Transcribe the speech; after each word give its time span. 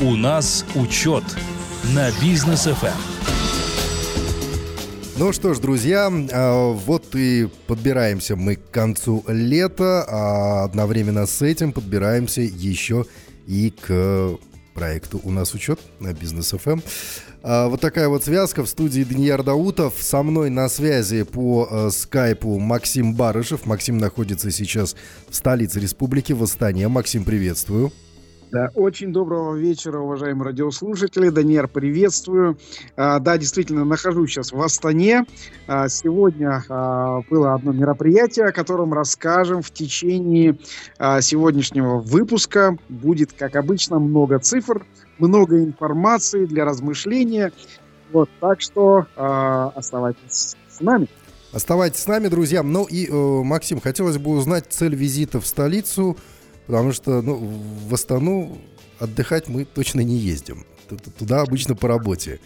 У 0.00 0.14
нас 0.14 0.64
учет 0.76 1.24
на 1.92 2.12
бизнес 2.22 2.66
ФМ. 2.66 2.86
Ну 5.16 5.32
что 5.32 5.54
ж, 5.54 5.58
друзья, 5.58 6.08
а, 6.08 6.72
вот 6.72 7.16
и 7.16 7.48
подбираемся 7.66 8.36
мы 8.36 8.54
к 8.54 8.70
концу 8.70 9.24
лета, 9.26 10.04
а 10.08 10.62
одновременно 10.62 11.26
с 11.26 11.42
этим 11.42 11.72
подбираемся 11.72 12.42
еще 12.42 13.06
и 13.48 13.70
к 13.70 14.38
проекту 14.72 15.20
«У 15.24 15.32
нас 15.32 15.52
учет» 15.54 15.80
на 15.98 16.12
Бизнес 16.12 16.50
ФМ. 16.52 16.78
А, 17.42 17.66
вот 17.66 17.80
такая 17.80 18.08
вот 18.08 18.22
связка 18.22 18.62
в 18.62 18.68
студии 18.68 19.02
Данияр 19.02 19.42
Даутов. 19.42 19.94
Со 19.98 20.22
мной 20.22 20.48
на 20.48 20.68
связи 20.68 21.24
по 21.24 21.66
э, 21.68 21.90
скайпу 21.90 22.60
Максим 22.60 23.14
Барышев. 23.14 23.66
Максим 23.66 23.98
находится 23.98 24.52
сейчас 24.52 24.94
в 25.28 25.34
столице 25.34 25.80
республики, 25.80 26.32
в 26.32 26.44
Астане. 26.44 26.86
Максим, 26.86 27.24
приветствую. 27.24 27.92
Да, 28.50 28.70
очень 28.74 29.12
доброго 29.12 29.54
вечера, 29.56 29.98
уважаемые 29.98 30.46
радиослушатели. 30.46 31.28
Даниэр, 31.28 31.68
приветствую. 31.68 32.56
А, 32.96 33.18
да, 33.18 33.36
действительно, 33.36 33.84
нахожусь 33.84 34.30
сейчас 34.30 34.52
в 34.52 34.62
Астане. 34.62 35.26
А, 35.66 35.88
сегодня 35.88 36.64
а, 36.70 37.20
было 37.28 37.52
одно 37.52 37.72
мероприятие, 37.72 38.46
о 38.46 38.52
котором 38.52 38.94
расскажем 38.94 39.60
в 39.60 39.70
течение 39.70 40.58
а, 40.98 41.20
сегодняшнего 41.20 41.98
выпуска. 41.98 42.78
Будет, 42.88 43.34
как 43.34 43.54
обычно, 43.54 43.98
много 43.98 44.38
цифр, 44.38 44.86
много 45.18 45.62
информации 45.62 46.46
для 46.46 46.64
размышления. 46.64 47.52
Вот, 48.12 48.30
так 48.40 48.62
что 48.62 49.06
а, 49.14 49.74
оставайтесь 49.76 50.56
с 50.70 50.80
нами. 50.80 51.06
Оставайтесь 51.52 52.00
с 52.00 52.06
нами, 52.06 52.28
друзья. 52.28 52.62
Ну 52.62 52.84
и, 52.84 53.06
э, 53.06 53.12
Максим, 53.42 53.80
хотелось 53.80 54.18
бы 54.18 54.30
узнать 54.30 54.66
цель 54.70 54.94
визита 54.94 55.38
в 55.38 55.46
столицу– 55.46 56.16
Потому 56.68 56.92
что 56.92 57.22
ну, 57.22 57.34
в 57.88 57.94
Астану 57.94 58.58
отдыхать 58.98 59.48
мы 59.48 59.64
точно 59.64 60.00
не 60.00 60.16
ездим. 60.16 60.66
Туда 61.18 61.40
обычно 61.40 61.74
по 61.74 61.88
работе. 61.88 62.40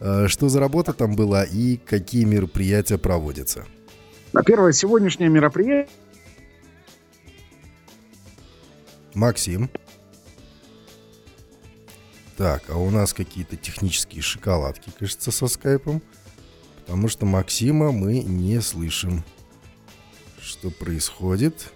Э, 0.00 0.26
что 0.26 0.48
за 0.48 0.58
работа 0.58 0.92
там 0.92 1.14
была 1.14 1.44
и 1.44 1.76
какие 1.76 2.24
мероприятия 2.24 2.98
проводятся? 2.98 3.66
На 4.32 4.42
первое 4.42 4.72
сегодняшнее 4.72 5.30
мероприятие. 5.30 5.88
Максим. 9.14 9.70
Так, 12.36 12.64
а 12.68 12.78
у 12.78 12.90
нас 12.90 13.14
какие-то 13.14 13.56
технические 13.56 14.22
шоколадки, 14.22 14.90
кажется, 14.98 15.30
со 15.30 15.46
скайпом. 15.46 16.02
Потому 16.80 17.06
что 17.06 17.26
Максима 17.26 17.92
мы 17.92 18.22
не 18.22 18.60
слышим. 18.60 19.22
Что 20.40 20.70
происходит? 20.70 21.72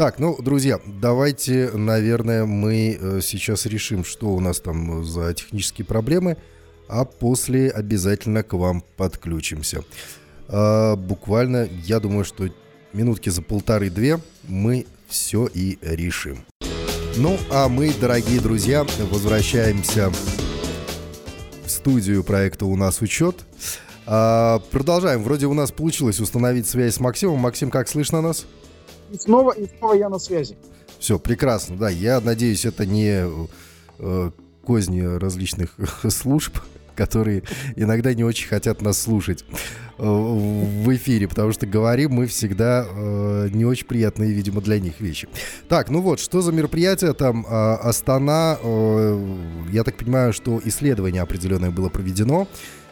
Так, 0.00 0.18
ну, 0.18 0.34
друзья, 0.40 0.80
давайте, 0.86 1.72
наверное, 1.74 2.46
мы 2.46 2.96
э, 2.98 3.20
сейчас 3.22 3.66
решим, 3.66 4.02
что 4.02 4.28
у 4.28 4.40
нас 4.40 4.58
там 4.58 5.04
за 5.04 5.34
технические 5.34 5.84
проблемы, 5.84 6.38
а 6.88 7.04
после 7.04 7.68
обязательно 7.68 8.42
к 8.42 8.54
вам 8.54 8.82
подключимся. 8.96 9.84
А, 10.48 10.96
буквально, 10.96 11.68
я 11.84 12.00
думаю, 12.00 12.24
что 12.24 12.48
минутки 12.94 13.28
за 13.28 13.42
полторы-две 13.42 14.20
мы 14.48 14.86
все 15.06 15.46
и 15.52 15.76
решим. 15.82 16.46
Ну, 17.18 17.36
а 17.50 17.68
мы, 17.68 17.92
дорогие 17.92 18.40
друзья, 18.40 18.86
возвращаемся 19.10 20.10
в 21.66 21.70
студию 21.70 22.24
проекта 22.24 22.64
«У 22.64 22.74
нас 22.74 23.02
учет». 23.02 23.44
А, 24.06 24.60
продолжаем. 24.70 25.22
Вроде 25.22 25.44
у 25.44 25.52
нас 25.52 25.72
получилось 25.72 26.20
установить 26.20 26.66
связь 26.66 26.94
с 26.94 27.00
Максимом. 27.00 27.38
Максим, 27.40 27.70
как 27.70 27.86
слышно 27.86 28.22
нас? 28.22 28.46
И 29.10 29.18
снова, 29.18 29.52
и 29.52 29.66
снова 29.78 29.94
я 29.94 30.08
на 30.08 30.18
связи. 30.18 30.56
Все, 30.98 31.18
прекрасно, 31.18 31.76
да. 31.76 31.88
Я 31.88 32.20
надеюсь, 32.20 32.64
это 32.64 32.86
не 32.86 33.24
э, 33.98 34.30
козни 34.64 35.00
различных 35.00 35.76
служб, 36.08 36.58
которые 36.94 37.42
иногда 37.76 38.12
не 38.12 38.24
очень 38.24 38.46
хотят 38.48 38.82
нас 38.82 39.00
слушать 39.00 39.44
э, 39.98 40.02
в 40.02 40.94
эфире, 40.94 41.28
потому 41.28 41.52
что 41.52 41.66
говорим 41.66 42.12
мы 42.12 42.26
всегда 42.26 42.86
э, 42.86 43.48
не 43.52 43.64
очень 43.64 43.86
приятные, 43.86 44.32
видимо, 44.32 44.60
для 44.60 44.78
них 44.78 45.00
вещи. 45.00 45.28
Так, 45.68 45.88
ну 45.88 46.02
вот, 46.02 46.20
что 46.20 46.42
за 46.42 46.52
мероприятие 46.52 47.14
там? 47.14 47.46
Э, 47.46 47.76
Астана, 47.76 48.58
я 49.72 49.82
так 49.84 49.96
понимаю, 49.96 50.32
что 50.32 50.60
исследование 50.64 51.22
определенное 51.22 51.70
было 51.70 51.88
проведено, 51.88 52.46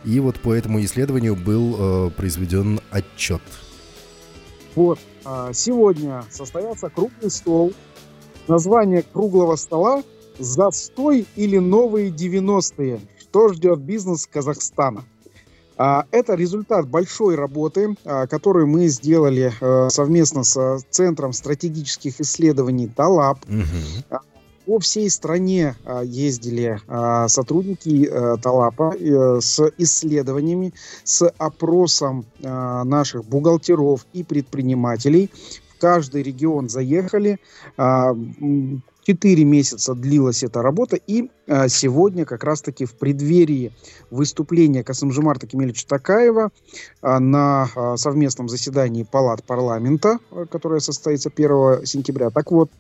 и 0.05 0.21
вот 0.21 0.41
по 0.41 0.55
этому 0.55 0.83
исследованию 0.83 1.37
был 1.37 1.77
э, 1.79 2.11
произведен 2.11 2.81
отчет. 2.91 3.43
Вот, 4.75 5.01
а, 5.18 5.18
сегодня 5.53 6.25
состоялся 6.31 6.89
круглый 6.89 7.31
стол. 7.31 7.73
Название 8.47 9.03
круглого 9.03 9.57
стола 9.57 10.03
«Застой 10.39 11.27
или 11.37 11.59
новые 11.59 12.11
90-е? 12.11 13.01
Что 13.21 13.49
ждет 13.49 13.81
бизнес 13.81 14.27
Казахстана?» 14.27 15.05
а, 15.77 16.07
это 16.11 16.35
результат 16.35 16.89
большой 16.89 17.37
работы, 17.37 17.97
а, 18.05 18.27
которую 18.27 18.67
мы 18.67 18.89
сделали 18.89 19.53
совместно 19.91 20.45
с 20.45 20.83
Центром 20.91 21.33
стратегических 21.33 22.21
исследований 22.21 22.89
ТАЛАП. 22.89 23.39
Угу. 23.49 24.19
По 24.69 24.79
всей 24.81 25.09
стране 25.09 25.77
а, 25.87 26.03
ездили 26.03 26.79
а, 26.89 27.27
сотрудники 27.29 28.07
э, 28.07 28.37
ТАЛАПа 28.37 28.95
э, 29.01 29.41
с 29.41 29.73
исследованиями, 29.79 30.75
с 31.05 31.27
опросом 31.39 32.27
а, 32.45 32.85
наших 32.85 33.25
бухгалтеров 33.25 34.05
и 34.13 34.23
предпринимателей. 34.23 35.31
В 35.75 35.81
каждый 35.81 36.23
регион 36.23 36.69
заехали. 36.69 37.39
Четыре 39.05 39.45
месяца 39.45 39.95
длилась 39.95 40.43
эта 40.43 40.61
работа, 40.61 40.97
и 40.97 41.31
сегодня 41.69 42.27
как 42.27 42.45
раз-таки 42.45 42.85
в 42.85 42.93
преддверии 42.95 43.73
выступления 44.11 44.85
Касымжимарта 44.85 45.47
Кемельевича 45.47 45.87
Такаева 45.87 46.51
на 47.01 47.97
совместном 47.97 48.51
заседании 48.51 49.05
Палат 49.05 49.45
парламента, 49.45 50.19
которое 50.51 50.81
состоится 50.81 51.31
1 51.35 51.87
сентября. 51.87 52.29
Так 52.29 52.51
вот, 52.51 52.71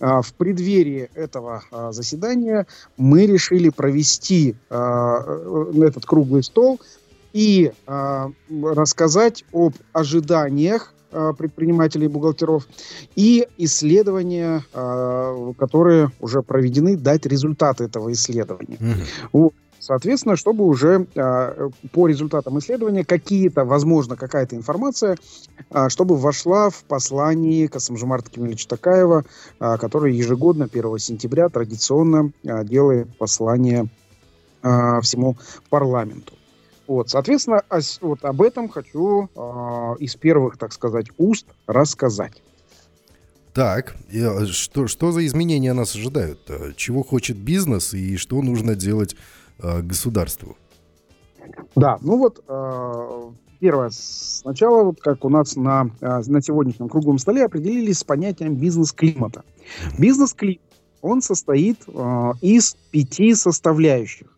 в 0.00 0.34
преддверии 0.34 1.10
этого 1.14 1.62
а, 1.70 1.92
заседания 1.92 2.66
мы 2.96 3.26
решили 3.26 3.68
провести 3.68 4.56
а, 4.70 5.22
э, 5.24 5.82
этот 5.86 6.04
круглый 6.06 6.42
стол 6.42 6.80
и 7.32 7.72
рассказать 7.86 9.44
об 9.52 9.74
ожиданиях 9.92 10.94
предпринимателей 11.36 12.06
и 12.06 12.08
бухгалтеров 12.08 12.68
и 13.16 13.48
исследования, 13.58 14.62
которые 15.58 16.10
уже 16.20 16.42
проведены, 16.42 16.96
дать 16.96 17.26
результаты 17.26 17.84
этого 17.84 18.12
исследования. 18.12 18.76
Mm-hmm. 18.76 19.06
Вот. 19.32 19.54
Соответственно, 19.84 20.36
чтобы 20.36 20.64
уже 20.64 21.06
э, 21.14 21.68
по 21.92 22.06
результатам 22.06 22.58
исследования 22.58 23.04
какие-то, 23.04 23.66
возможно, 23.66 24.16
какая-то 24.16 24.56
информация, 24.56 25.18
э, 25.68 25.90
чтобы 25.90 26.16
вошла 26.16 26.70
в 26.70 26.84
послание 26.84 27.68
Касымжумарта 27.68 28.30
Кемельевича 28.30 28.66
Такаева, 28.66 29.26
э, 29.60 29.76
который 29.76 30.14
ежегодно 30.14 30.70
1 30.72 30.98
сентября 30.98 31.50
традиционно 31.50 32.32
э, 32.44 32.64
делает 32.64 33.14
послание 33.18 33.88
э, 34.62 35.00
всему 35.02 35.36
парламенту. 35.68 36.32
Вот, 36.86 37.10
соответственно, 37.10 37.60
вот 38.00 38.24
об 38.24 38.40
этом 38.40 38.70
хочу 38.70 39.28
э, 39.36 39.38
из 39.98 40.16
первых, 40.16 40.56
так 40.56 40.72
сказать, 40.72 41.08
уст 41.18 41.46
рассказать. 41.66 42.42
Так, 43.52 43.96
что, 44.50 44.86
что 44.86 45.12
за 45.12 45.26
изменения 45.26 45.74
нас 45.74 45.94
ожидают? 45.94 46.50
Чего 46.76 47.02
хочет 47.04 47.36
бизнес 47.36 47.92
и 47.92 48.16
что 48.16 48.40
нужно 48.40 48.74
делать 48.74 49.14
э, 49.58 49.82
государству? 49.82 50.56
Да, 51.76 51.98
ну 52.00 52.18
вот 52.18 52.42
э, 52.46 53.30
первое. 53.60 53.90
Сначала, 53.90 54.84
вот 54.84 55.00
как 55.00 55.24
у 55.24 55.28
нас 55.28 55.56
на, 55.56 55.90
э, 56.00 56.22
на 56.26 56.42
сегодняшнем 56.42 56.88
круглом 56.88 57.18
столе 57.18 57.44
определились 57.44 57.98
с 57.98 58.04
понятием 58.04 58.54
бизнес-климата. 58.54 59.42
Бизнес-климат, 59.98 60.60
он 61.02 61.20
состоит 61.22 61.78
э, 61.86 62.32
из 62.40 62.76
пяти 62.90 63.34
составляющих. 63.34 64.28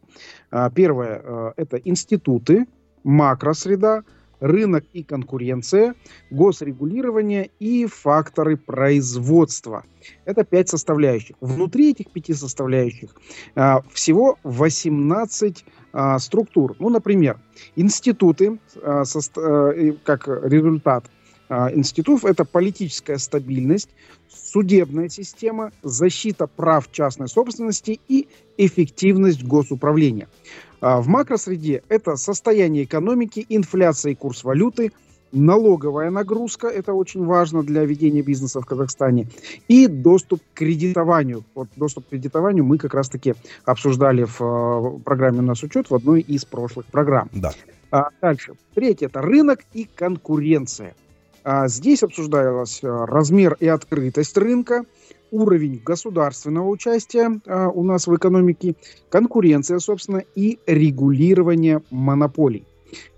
Э, 0.51 0.71
первое 0.75 1.21
э,– 1.23 1.53
это 1.57 1.77
институты, 1.77 2.67
макросреда, 3.05 4.03
рынок 4.41 4.85
и 4.93 5.03
конкуренция, 5.03 5.95
госрегулирование 6.31 7.51
и 7.59 7.87
факторы 7.87 8.57
производства. 8.57 9.85
Это 10.25 10.45
пять 10.45 10.69
составляющих. 10.69 11.37
Внутри 11.41 11.91
этих 11.91 12.11
пяти 12.11 12.33
составляющих 12.35 13.15
а, 13.55 13.83
всего 13.93 14.39
18 14.45 15.65
а, 15.93 16.19
структур. 16.19 16.77
Ну, 16.79 16.91
например, 16.91 17.41
институты, 17.75 18.59
а, 18.83 19.05
со, 19.05 19.21
а, 19.37 19.73
как 20.05 20.29
результат 20.29 21.07
институтов, 21.49 22.25
это 22.25 22.45
политическая 22.45 23.19
стабильность, 23.19 23.91
судебная 24.29 25.09
система, 25.09 25.73
защита 25.83 26.47
прав 26.47 26.91
частной 26.91 27.29
собственности 27.29 28.01
и 28.09 28.29
эффективность 28.57 29.45
госуправления. 29.45 30.29
А, 30.81 31.01
в 31.01 31.09
макросреде 31.09 31.83
это 31.89 32.17
состояние 32.17 32.85
экономики, 32.85 33.45
инфляция 33.49 34.13
и 34.13 34.15
курс 34.15 34.45
валюты, 34.45 34.93
налоговая 35.33 36.11
нагрузка, 36.11 36.69
это 36.69 36.95
очень 36.95 37.25
важно 37.25 37.63
для 37.63 37.85
ведения 37.85 38.23
бизнеса 38.23 38.61
в 38.61 38.67
Казахстане, 38.67 39.29
и 39.69 39.87
доступ 39.87 40.41
к 40.41 40.59
кредитованию. 40.59 41.45
Вот 41.55 41.69
доступ 41.77 42.07
к 42.07 42.11
кредитованию 42.11 42.65
мы 42.65 42.79
как 42.79 42.95
раз-таки 42.95 43.35
обсуждали 43.65 44.25
в 44.25 44.41
э, 44.41 44.99
программе 45.05 45.41
«У 45.41 45.43
нас 45.43 45.63
учет» 45.63 45.91
в 45.91 45.95
одной 45.95 46.21
из 46.21 46.45
прошлых 46.45 46.87
программ. 46.87 47.29
Да. 47.33 47.53
А, 47.91 48.09
дальше. 48.21 48.55
Третье– 48.75 49.07
это 49.09 49.23
рынок 49.23 49.61
и 49.73 49.89
конкуренция. 49.95 50.95
А, 51.49 51.69
здесь 51.69 52.03
обсуждалось 52.03 52.81
а, 52.83 53.07
размер 53.07 53.57
и 53.61 53.69
открытость 53.69 54.37
рынка, 54.37 54.85
уровень 55.31 55.81
государственного 55.85 56.69
участия 56.69 57.41
а, 57.47 57.69
у 57.69 57.85
нас 57.85 58.09
в 58.09 58.17
экономике, 58.17 58.75
конкуренция, 59.11 59.79
собственно, 59.79 60.25
и 60.35 60.59
регулирование 60.67 61.83
монополий. 61.91 62.65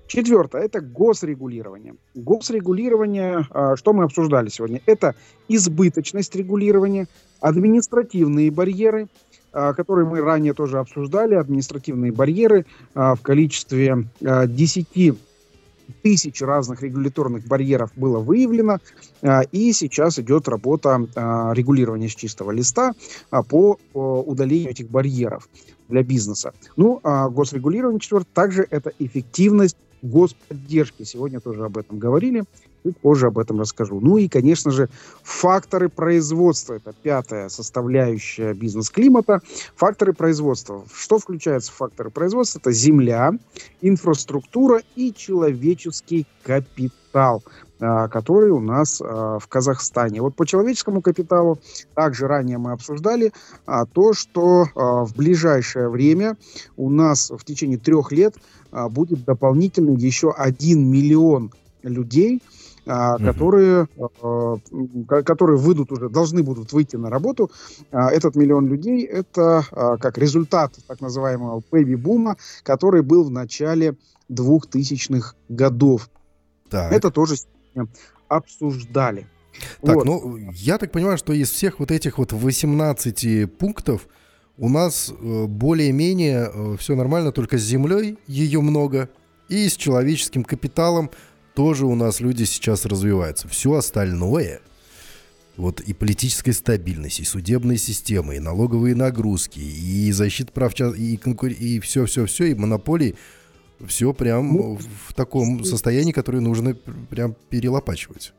Четвертое– 0.09 0.61
это 0.65 0.83
госрегулирование. 0.83 1.95
Госрегулирование, 2.15 3.47
а, 3.51 3.77
что 3.77 3.95
мы 3.95 4.05
обсуждали 4.05 4.51
сегодня, 4.51 4.83
это 4.85 5.15
избыточность 5.49 6.37
регулирования, 6.37 7.07
административные 7.41 8.51
барьеры, 8.51 9.09
которые 9.51 10.07
мы 10.07 10.21
ранее 10.21 10.53
тоже 10.53 10.79
обсуждали, 10.79 11.35
административные 11.35 12.13
барьеры 12.13 12.67
в 12.95 13.19
количестве 13.23 14.05
10 14.21 14.89
тысяч 16.03 16.41
разных 16.43 16.83
регуляторных 16.83 17.47
барьеров 17.47 17.91
было 17.97 18.19
выявлено, 18.19 18.79
и 19.53 19.73
сейчас 19.73 20.19
идет 20.19 20.49
работа 20.49 21.07
регулирования 21.55 22.09
с 22.09 22.15
чистого 22.15 22.51
листа 22.51 22.93
по 23.49 23.79
удалению 23.93 24.71
этих 24.71 24.91
барьеров 24.91 25.49
для 25.89 26.03
бизнеса. 26.03 26.53
Ну, 26.77 27.01
а 27.03 27.29
госрегулирование, 27.29 28.01
четвертое, 28.01 28.33
также 28.35 28.67
это 28.71 28.93
эффективность 28.99 29.77
господдержки. 30.03 31.03
Сегодня 31.03 31.41
тоже 31.41 31.65
об 31.65 31.79
этом 31.79 31.99
говорили. 31.99 32.45
Чуть 32.85 32.97
позже 32.99 33.27
об 33.27 33.39
этом 33.39 33.61
расскажу. 33.61 34.01
Ну 34.01 34.17
и, 34.19 34.29
конечно 34.29 34.71
же, 34.71 34.89
факторы 35.23 35.89
производства. 35.89 36.75
Это 36.75 36.93
пятая 37.03 37.49
составляющая 37.49 38.55
бизнес-климата. 38.55 39.41
Факторы 39.77 40.13
производства. 40.13 40.85
Что 40.95 41.19
включается 41.19 41.73
в 41.73 41.75
факторы 41.75 42.11
производства? 42.11 42.61
Это 42.61 42.73
земля, 42.73 43.33
инфраструктура 43.81 44.83
и 44.97 45.13
человеческий 45.13 46.27
капитал 46.43 47.43
который 47.79 48.51
у 48.51 48.61
нас 48.61 49.01
а, 49.01 49.39
в 49.39 49.47
Казахстане. 49.47 50.21
Вот 50.21 50.35
по 50.35 50.47
человеческому 50.47 51.01
капиталу 51.01 51.59
также 51.95 52.27
ранее 52.27 52.59
мы 52.59 52.73
обсуждали 52.73 53.33
а, 53.67 53.87
то, 53.87 54.13
что 54.13 54.67
в 54.75 55.13
ближайшее 55.17 55.89
время 55.89 56.37
у 56.77 56.91
нас 56.91 57.31
в 57.31 57.45
течение 57.45 57.79
трех 57.79 58.13
лет 58.13 58.35
будет 58.91 59.25
дополнительно 59.25 59.97
еще 59.97 60.31
1 60.31 60.91
миллион 60.91 61.53
людей, 61.83 62.43
которые, 62.85 63.87
которые 65.07 65.59
выйдут 65.59 65.93
уже, 65.93 66.09
должны 66.09 66.43
будут 66.43 66.73
выйти 66.73 66.97
на 66.97 67.11
работу. 67.11 67.51
Этот 67.91 68.35
миллион 68.35 68.67
людей– 68.67 69.05
это 69.05 69.65
как 70.01 70.19
результат 70.19 70.75
так 70.87 71.01
называемого 71.01 71.63
бэби-бума, 71.71 72.37
который 72.63 73.03
был 73.03 73.25
в 73.25 73.31
начале 73.31 73.97
2000-х 74.31 75.35
годов. 75.49 76.11
Так. 76.69 76.93
Это 76.93 77.11
тоже 77.11 77.37
обсуждали. 78.29 79.27
Так, 79.83 79.97
вот. 79.97 80.05
ну, 80.05 80.37
я 80.53 80.79
так 80.79 80.93
понимаю, 80.93 81.19
что 81.19 81.33
из 81.33 81.51
всех 81.51 81.81
вот 81.81 81.91
этих 81.91 82.19
вот 82.19 82.33
18 82.33 83.53
пунктов 83.59 84.09
у 84.57 84.69
нас 84.69 85.11
э, 85.11 85.45
более-менее 85.47 86.51
э, 86.53 86.77
все 86.79 86.95
нормально, 86.95 87.33
только 87.33 87.59
с 87.59 87.63
землей 87.63 88.19
ее 88.27 88.61
много, 88.61 89.09
и 89.49 89.69
с 89.69 89.77
человеческим 89.77 90.45
капиталом 90.45 91.11
тоже 91.55 91.87
у 91.87 91.95
нас 91.95 92.21
люди 92.21 92.45
сейчас 92.45 92.85
развиваются. 92.85 93.49
Все 93.49 93.73
остальное, 93.73 94.61
вот 95.57 95.81
и 95.81 95.93
политическая 95.93 96.53
стабильность, 96.53 97.21
и 97.21 97.25
судебные 97.25 97.79
системы, 97.79 98.37
и 98.37 98.41
налоговые 98.41 98.95
нагрузки, 98.95 99.59
и 99.59 100.13
защита 100.13 100.53
прав, 100.53 100.73
и, 100.81 101.17
конкур... 101.17 101.51
и 101.51 101.81
все-все-все, 101.81 102.45
и 102.47 102.55
монополии– 102.55 103.17
все 103.87 104.13
прям 104.13 104.53
ну, 104.53 104.79
в 105.07 105.15
таком 105.15 105.65
состоянии, 105.65 106.13
которое 106.13 106.41
нужно 106.41 106.75
прям 107.11 107.35
перелопачивать. 107.49 108.33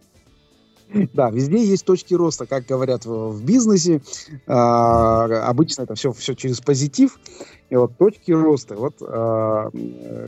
Да, 1.14 1.30
везде 1.30 1.64
есть 1.64 1.86
точки 1.86 2.16
роста, 2.16 2.48
как 2.48 2.66
говорят 2.66 3.06
в, 3.06 3.30
в 3.30 3.46
бизнесе. 3.46 4.02
А, 4.48 5.26
обычно 5.48 5.84
это 5.84 5.94
все, 5.94 6.12
все 6.12 6.34
через 6.34 6.62
позитив. 6.62 7.20
И 7.70 7.76
вот 7.76 7.96
точки 7.98 8.32
роста. 8.32 8.76
Вот 8.76 8.96
а, 9.02 9.70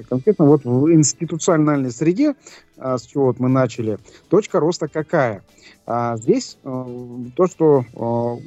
конкретно 0.08 0.46
вот 0.46 0.64
в 0.64 0.92
институциональной 0.92 1.92
среде, 1.92 2.36
а, 2.78 3.00
с 3.00 3.04
чего 3.04 3.26
вот 3.26 3.40
мы 3.40 3.50
начали, 3.50 3.98
точка 4.30 4.60
роста 4.60 4.88
какая? 4.88 5.44
А, 5.88 6.16
здесь 6.18 6.58
а, 6.64 6.88
то, 7.36 7.48
что 7.48 7.84
а, 7.96 8.38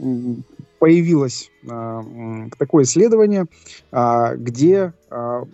появилось 0.85 1.51
а, 1.67 2.05
такое 2.59 2.85
исследование, 2.85 3.47
а, 3.91 4.35
где, 4.35 4.93
а, 5.09 5.45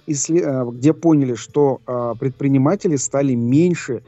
где 0.73 0.93
поняли, 0.93 1.35
что 1.35 1.81
предприниматели 2.19 2.97
стали 2.97 3.35
меньше 3.35 4.03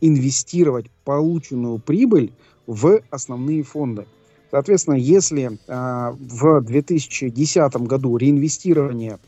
инвестировать 0.00 0.86
полученную 1.04 1.78
прибыль 1.78 2.32
в 2.66 3.02
основные 3.10 3.64
фонды. 3.64 4.06
Соответственно, 4.50 4.94
если 4.94 5.58
в 5.68 6.60
2010 6.62 7.76
году 7.82 8.16
реинвестирование 8.16 9.18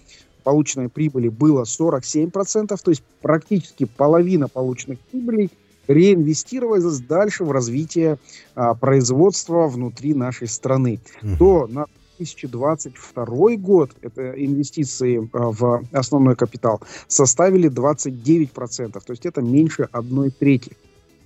полученной 0.45 0.89
прибыли 0.89 1.29
было 1.29 1.65
47%, 1.65 2.75
то 2.83 2.91
есть 2.91 3.03
практически 3.21 3.85
половина 3.85 4.49
полученных 4.49 4.99
прибылей– 5.01 5.51
реинвестировать 5.89 6.85
дальше 7.07 7.45
в 7.45 7.51
развитие 7.51 8.19
а, 8.55 8.75
производства 8.75 9.67
внутри 9.67 10.15
нашей 10.15 10.47
страны, 10.47 11.01
угу. 11.23 11.37
то 11.39 11.67
на 11.67 11.87
2022 12.19 13.57
год, 13.57 13.91
это 14.03 14.33
инвестиции 14.33 15.29
а, 15.33 15.51
в 15.51 15.83
основной 15.93 16.37
капитал, 16.37 16.81
составили 17.09 17.71
29%, 17.71 18.93
то 18.93 19.03
есть 19.09 19.27
это 19.27 19.41
меньше 19.41 19.89
одной 19.91 20.31
трети. 20.31 20.77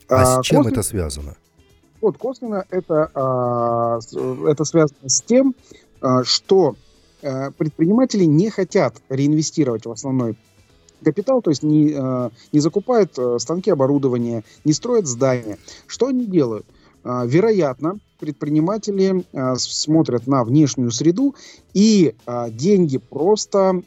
А, 0.09 0.39
а 0.39 0.43
с 0.43 0.47
чем 0.47 0.59
косвенно, 0.59 0.73
это 0.73 0.83
связано? 0.83 1.37
Вот 2.01 2.19
косвенно 2.19 2.65
это, 2.71 3.11
а, 3.15 3.99
это 4.47 4.65
связано 4.65 5.09
с 5.09 5.23
тем, 5.23 5.55
а, 6.01 6.25
что 6.25 6.77
а, 7.23 7.51
предприниматели 7.53 8.25
не 8.25 8.51
хотят 8.51 8.97
реинвестировать 9.09 9.87
в 9.87 9.91
основной 9.91 10.37
капитал, 11.03 11.43
то 11.43 11.51
есть 11.51 11.63
не, 11.63 11.93
э, 11.95 12.31
не 12.53 12.61
закупают 12.61 13.19
э, 13.19 13.39
станки 13.39 13.71
оборудования, 13.71 14.45
не 14.65 14.73
строят 14.73 15.07
здания. 15.07 15.59
Что 15.87 16.07
они 16.07 16.27
делают? 16.27 16.67
Э, 17.05 17.23
вероятно, 17.27 17.99
предприниматели 18.19 19.25
смотрят 19.57 20.29
на 20.29 20.45
внешнюю 20.45 20.93
среду 20.93 21.35
и 21.75 22.15
деньги 22.51 22.99
просто 22.99 23.83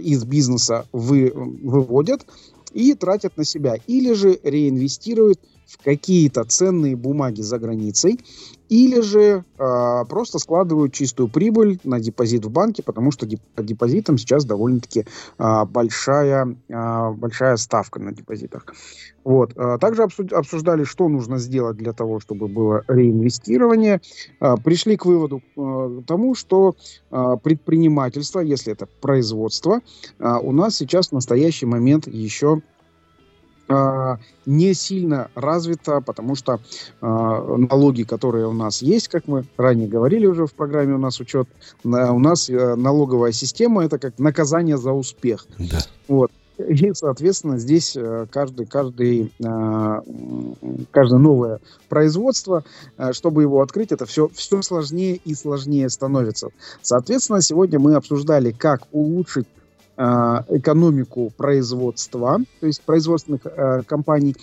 из 0.00 0.24
бизнеса 0.24 0.86
вы, 0.92 1.32
выводят 1.34 2.24
и 2.72 2.94
тратят 2.94 3.36
на 3.36 3.44
себя. 3.44 3.74
Или 3.88 4.12
же 4.12 4.38
реинвестируют 4.44 5.40
в 5.72 5.82
какие-то 5.82 6.44
ценные 6.44 6.96
бумаги 6.96 7.40
за 7.40 7.58
границей, 7.58 8.20
или 8.68 9.00
же 9.00 9.44
э, 9.58 10.04
просто 10.08 10.38
складывают 10.38 10.94
чистую 10.94 11.28
прибыль 11.28 11.78
на 11.84 12.00
депозит 12.00 12.44
в 12.44 12.50
банке, 12.50 12.82
потому 12.82 13.10
что 13.10 13.26
по 13.54 13.62
депозитам 13.62 14.16
сейчас 14.16 14.44
довольно-таки 14.44 15.04
э, 15.38 15.64
большая, 15.66 16.56
э, 16.68 17.10
большая 17.12 17.56
ставка 17.56 18.00
на 18.00 18.12
депозитах. 18.12 18.66
Вот. 19.24 19.54
Также 19.80 20.02
обсуждали, 20.02 20.82
что 20.82 21.08
нужно 21.08 21.38
сделать 21.38 21.76
для 21.76 21.92
того, 21.92 22.18
чтобы 22.18 22.48
было 22.48 22.82
реинвестирование. 22.88 24.00
Пришли 24.64 24.96
к 24.96 25.06
выводу 25.06 25.40
к 25.54 26.04
тому, 26.08 26.34
что 26.34 26.74
предпринимательство, 27.10 28.40
если 28.40 28.72
это 28.72 28.88
производство, 29.00 29.80
у 30.18 30.50
нас 30.50 30.74
сейчас 30.74 31.10
в 31.10 31.12
настоящий 31.12 31.66
момент 31.66 32.08
еще 32.08 32.62
а, 33.72 34.18
не 34.46 34.74
сильно 34.74 35.30
развита, 35.34 36.00
потому 36.00 36.34
что 36.34 36.54
э, 36.54 36.56
налоги, 37.00 38.02
которые 38.02 38.46
у 38.46 38.52
нас 38.52 38.82
есть, 38.82 39.08
как 39.08 39.28
мы 39.28 39.44
ранее 39.56 39.88
говорили 39.88 40.26
уже 40.26 40.46
в 40.46 40.54
программе 40.54 40.94
у 40.94 40.98
нас 40.98 41.20
учет, 41.20 41.48
на, 41.84 42.12
у 42.12 42.18
нас 42.18 42.50
э, 42.50 42.74
налоговая 42.74 43.32
система 43.32 43.84
это 43.84 43.98
как 43.98 44.18
наказание 44.18 44.76
за 44.76 44.92
успех. 44.92 45.46
Да. 45.58 45.78
Вот. 46.08 46.30
И, 46.58 46.92
соответственно, 46.94 47.58
здесь 47.58 47.96
э, 47.96 48.26
каждый, 48.30 48.66
каждый, 48.66 49.32
э, 49.42 50.00
каждое 50.90 51.18
новое 51.18 51.60
производство, 51.88 52.64
э, 52.98 53.12
чтобы 53.12 53.42
его 53.42 53.62
открыть, 53.62 53.92
это 53.92 54.06
все, 54.06 54.28
все 54.28 54.62
сложнее 54.62 55.16
и 55.24 55.34
сложнее 55.34 55.88
становится. 55.88 56.48
Соответственно, 56.82 57.40
сегодня 57.40 57.78
мы 57.78 57.94
обсуждали, 57.94 58.52
как 58.52 58.82
улучшить 58.92 59.46
экономику 60.48 61.32
производства, 61.36 62.38
то 62.60 62.66
есть 62.66 62.82
производственных 62.82 63.46
э, 63.46 63.82
компаний, 63.86 64.34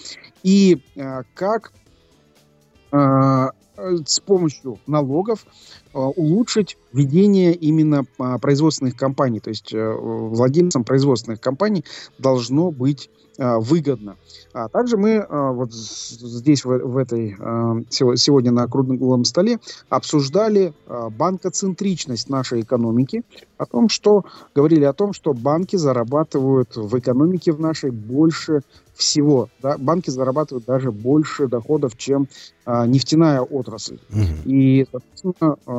и 0.44 0.82
э, 0.96 1.24
как 1.34 1.74
с 2.92 4.20
помощью 4.20 4.80
налогов 4.88 5.46
улучшить 5.94 6.78
ведение 6.94 7.54
именно 7.54 8.06
производственных 8.42 8.96
компаний. 8.96 9.40
То 9.40 9.50
есть 9.50 9.74
владельцам 9.74 10.84
производственных 10.84 11.42
компаний 11.42 11.84
должно 12.18 12.72
быть 12.72 13.10
выгодно. 13.38 14.18
А 14.52 14.68
также 14.68 14.98
мы 14.98 15.26
вот 15.30 15.74
здесь, 15.74 16.66
в, 16.66 16.78
в 16.78 16.98
этой, 16.98 17.38
сегодня 17.90 18.52
на 18.52 18.68
круглом 18.68 19.24
столе 19.24 19.60
обсуждали 19.88 20.74
банкоцентричность 20.88 22.30
нашей 22.30 22.62
экономики, 22.62 23.24
о 23.58 23.66
том, 23.66 23.90
что 23.90 24.26
говорили 24.56 24.86
о 24.86 24.94
том, 24.94 25.14
что 25.14 25.34
банки 25.34 25.76
зарабатывают 25.76 26.76
в 26.76 26.98
экономике 26.98 27.52
в 27.52 27.60
нашей 27.60 27.92
больше 27.92 28.62
всего. 28.94 29.50
Да? 29.62 29.78
Банки 29.78 30.10
зарабатывают 30.10 30.66
даже 30.66 30.92
больше 30.92 31.48
доходов, 31.48 31.98
чем 31.98 32.28
а, 32.66 32.86
нефтяная 32.86 33.42
отрасль. 33.42 34.00
Угу. 34.10 34.26
И, 34.46 34.86
соответственно, 34.92 35.34
а, 35.66 35.79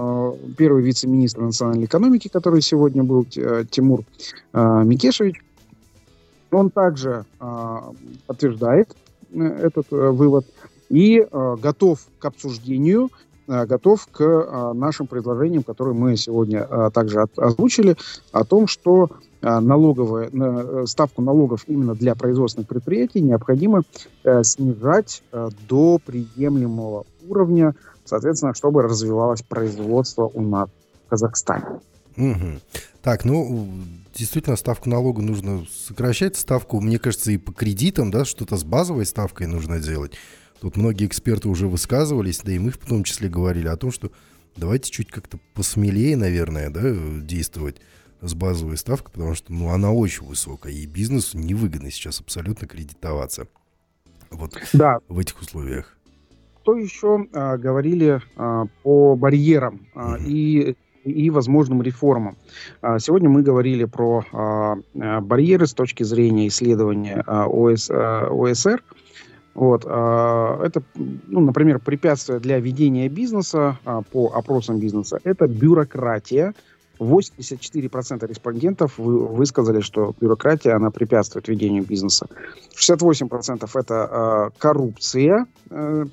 первый 0.56 0.82
вице-министр 0.82 1.42
национальной 1.42 1.84
экономики, 1.84 2.28
который 2.28 2.62
сегодня 2.62 3.02
был, 3.02 3.24
Тимур 3.24 4.04
а, 4.52 4.82
Микешевич, 4.82 5.42
он 6.50 6.70
также 6.70 7.24
подтверждает 8.26 8.96
э, 9.32 9.42
этот 9.42 9.86
вывод 9.90 10.46
и 10.88 11.24
готов 11.30 12.00
к 12.18 12.24
обсуждению 12.24 13.10
готов 13.46 14.06
к 14.12 14.72
нашим 14.74 15.08
предложениям, 15.08 15.64
которые 15.64 15.94
мы 15.94 16.16
сегодня 16.16 16.90
также 16.92 17.26
озвучили, 17.36 17.96
о 18.30 18.44
том, 18.44 18.68
что 18.68 19.10
налоговые, 19.42 20.30
э, 20.32 20.84
ставку 20.86 21.22
налогов 21.22 21.64
именно 21.66 21.94
для 21.94 22.14
производственных 22.14 22.68
предприятий 22.68 23.20
необходимо 23.20 23.82
э, 24.24 24.42
снижать 24.42 25.22
э, 25.32 25.48
до 25.68 25.98
приемлемого 26.04 27.06
уровня, 27.26 27.74
соответственно, 28.04 28.54
чтобы 28.54 28.82
развивалось 28.82 29.42
производство 29.42 30.24
у 30.24 30.42
нас 30.42 30.68
в 31.06 31.10
Казахстане. 31.10 31.80
Угу. 32.16 32.60
Так, 33.02 33.24
ну, 33.24 33.70
действительно, 34.14 34.56
ставку 34.56 34.88
налога 34.90 35.22
нужно 35.22 35.64
сокращать. 35.70 36.36
Ставку, 36.36 36.80
мне 36.80 36.98
кажется, 36.98 37.32
и 37.32 37.38
по 37.38 37.52
кредитам, 37.52 38.10
да, 38.10 38.24
что-то 38.24 38.56
с 38.56 38.64
базовой 38.64 39.06
ставкой 39.06 39.46
нужно 39.46 39.80
делать. 39.80 40.12
Тут 40.60 40.76
многие 40.76 41.06
эксперты 41.06 41.48
уже 41.48 41.66
высказывались, 41.68 42.40
да 42.44 42.52
и 42.52 42.58
мы 42.58 42.70
в 42.70 42.78
том 42.78 43.04
числе 43.04 43.28
говорили 43.30 43.68
о 43.68 43.76
том, 43.76 43.90
что 43.90 44.10
давайте 44.56 44.90
чуть 44.90 45.10
как-то 45.10 45.38
посмелее, 45.54 46.16
наверное, 46.16 46.68
да, 46.68 46.82
действовать 47.22 47.80
с 48.20 48.34
базовой 48.34 48.76
ставкой, 48.76 49.12
потому 49.12 49.34
что 49.34 49.52
ну, 49.52 49.70
она 49.70 49.90
очень 49.92 50.26
высокая, 50.26 50.72
и 50.72 50.84
бизнесу 50.84 51.38
невыгодно 51.38 51.90
сейчас 51.90 52.20
абсолютно 52.20 52.66
кредитоваться 52.66 53.48
вот 54.30 54.54
да. 54.74 54.98
в 55.08 55.18
этих 55.18 55.40
условиях. 55.40 55.96
Что 56.70 56.76
еще 56.76 57.26
а, 57.32 57.56
говорили 57.56 58.20
а, 58.36 58.66
по 58.84 59.16
барьерам 59.16 59.80
а, 59.94 60.16
и 60.24 60.76
и 61.02 61.30
возможным 61.30 61.80
реформам. 61.80 62.36
А, 62.82 62.98
сегодня 62.98 63.30
мы 63.30 63.42
говорили 63.42 63.84
про 63.86 64.22
а, 64.32 64.76
а, 65.00 65.20
барьеры 65.22 65.66
с 65.66 65.72
точки 65.72 66.02
зрения 66.02 66.46
исследования 66.46 67.24
ОС, 67.26 67.90
ОСР. 67.90 68.84
Вот, 69.54 69.84
это, 69.84 70.82
ну, 70.94 71.40
например, 71.40 71.80
препятствие 71.80 72.38
для 72.38 72.60
ведения 72.60 73.08
бизнеса 73.08 73.78
по 74.12 74.30
опросам 74.32 74.78
бизнеса– 74.78 75.18
это 75.24 75.48
бюрократия, 75.48 76.54
84% 77.00 78.26
респондентов 78.26 78.98
высказали, 78.98 79.80
что 79.80 80.14
бюрократия, 80.20 80.72
она 80.72 80.90
препятствует 80.90 81.48
ведению 81.48 81.84
бизнеса. 81.84 82.26
68% 82.76 83.68
это 83.74 84.50
э, 84.54 84.58
коррупция. 84.58 85.46
Э, 85.70 86.04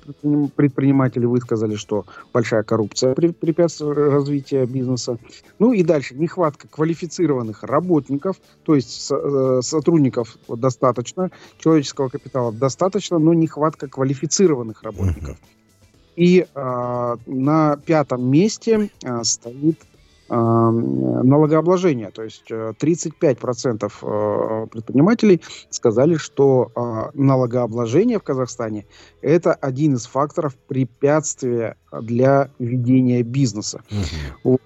предприниматели 0.56 1.26
высказали, 1.26 1.76
что 1.76 2.06
большая 2.32 2.62
коррупция 2.62 3.14
препятствует 3.14 3.98
развитию 3.98 4.66
бизнеса. 4.66 5.18
Ну 5.58 5.72
и 5.72 5.82
дальше, 5.82 6.14
нехватка 6.14 6.68
квалифицированных 6.68 7.62
работников, 7.62 8.36
то 8.64 8.74
есть 8.74 9.10
э, 9.10 9.60
сотрудников 9.62 10.38
достаточно, 10.48 11.30
человеческого 11.58 12.08
капитала 12.08 12.50
достаточно, 12.50 13.18
но 13.18 13.34
нехватка 13.34 13.88
квалифицированных 13.88 14.82
работников. 14.82 15.36
И 16.16 16.46
э, 16.52 17.16
на 17.26 17.76
пятом 17.76 18.28
месте 18.28 18.90
э, 19.04 19.24
стоит 19.24 19.78
налогообложения. 20.28 22.10
То 22.10 22.22
есть 22.22 22.50
35% 22.50 23.84
э, 23.84 23.88
э, 24.02 24.66
предпринимателей 24.66 25.40
сказали, 25.70 26.16
что 26.16 26.70
а, 26.74 27.10
налогообложение 27.14 28.18
в 28.18 28.22
Казахстане– 28.22 28.84
это 29.22 29.54
один 29.54 29.94
из 29.94 30.06
факторов 30.06 30.56
препятствия 30.56 31.76
для 31.92 32.50
ведения 32.58 33.22
бизнеса. 33.22 33.80
Угу. 34.44 34.58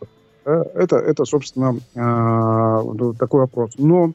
Это, 0.44 0.96
это, 0.96 1.24
собственно, 1.24 1.78
а, 1.94 2.82
такой 3.18 3.42
вопрос. 3.42 3.72
Но 3.78 4.12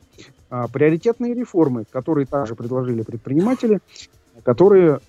а, 0.50 0.68
приоритетные 0.68 1.34
реформы, 1.34 1.86
которые 1.90 2.26
также 2.26 2.56
предложили 2.56 3.02
предприниматели, 3.02 3.80
которые 4.48 5.02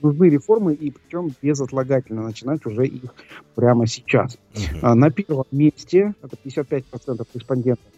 нужны 0.00 0.28
реформы, 0.28 0.74
и 0.74 0.92
причем 0.92 1.32
безотлагательно 1.42 2.22
начинать 2.22 2.64
уже 2.64 2.86
их 2.86 3.12
прямо 3.56 3.88
сейчас. 3.88 4.38
Uh-huh. 4.52 4.94
На 4.94 5.10
первом 5.10 5.46
месте, 5.50 6.14
это 6.22 6.36
55% 6.44 7.26
респондентов, 7.34 7.92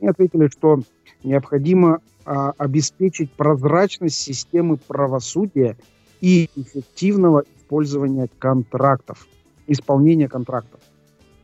они 0.00 0.08
ответили, 0.08 0.46
что 0.46 0.82
необходимо 1.24 1.98
а, 2.24 2.52
обеспечить 2.56 3.32
прозрачность 3.32 4.20
системы 4.20 4.76
правосудия 4.76 5.76
и 6.20 6.48
эффективного 6.54 7.42
использования 7.58 8.28
контрактов, 8.38 9.26
исполнения 9.66 10.28
контрактов. 10.28 10.78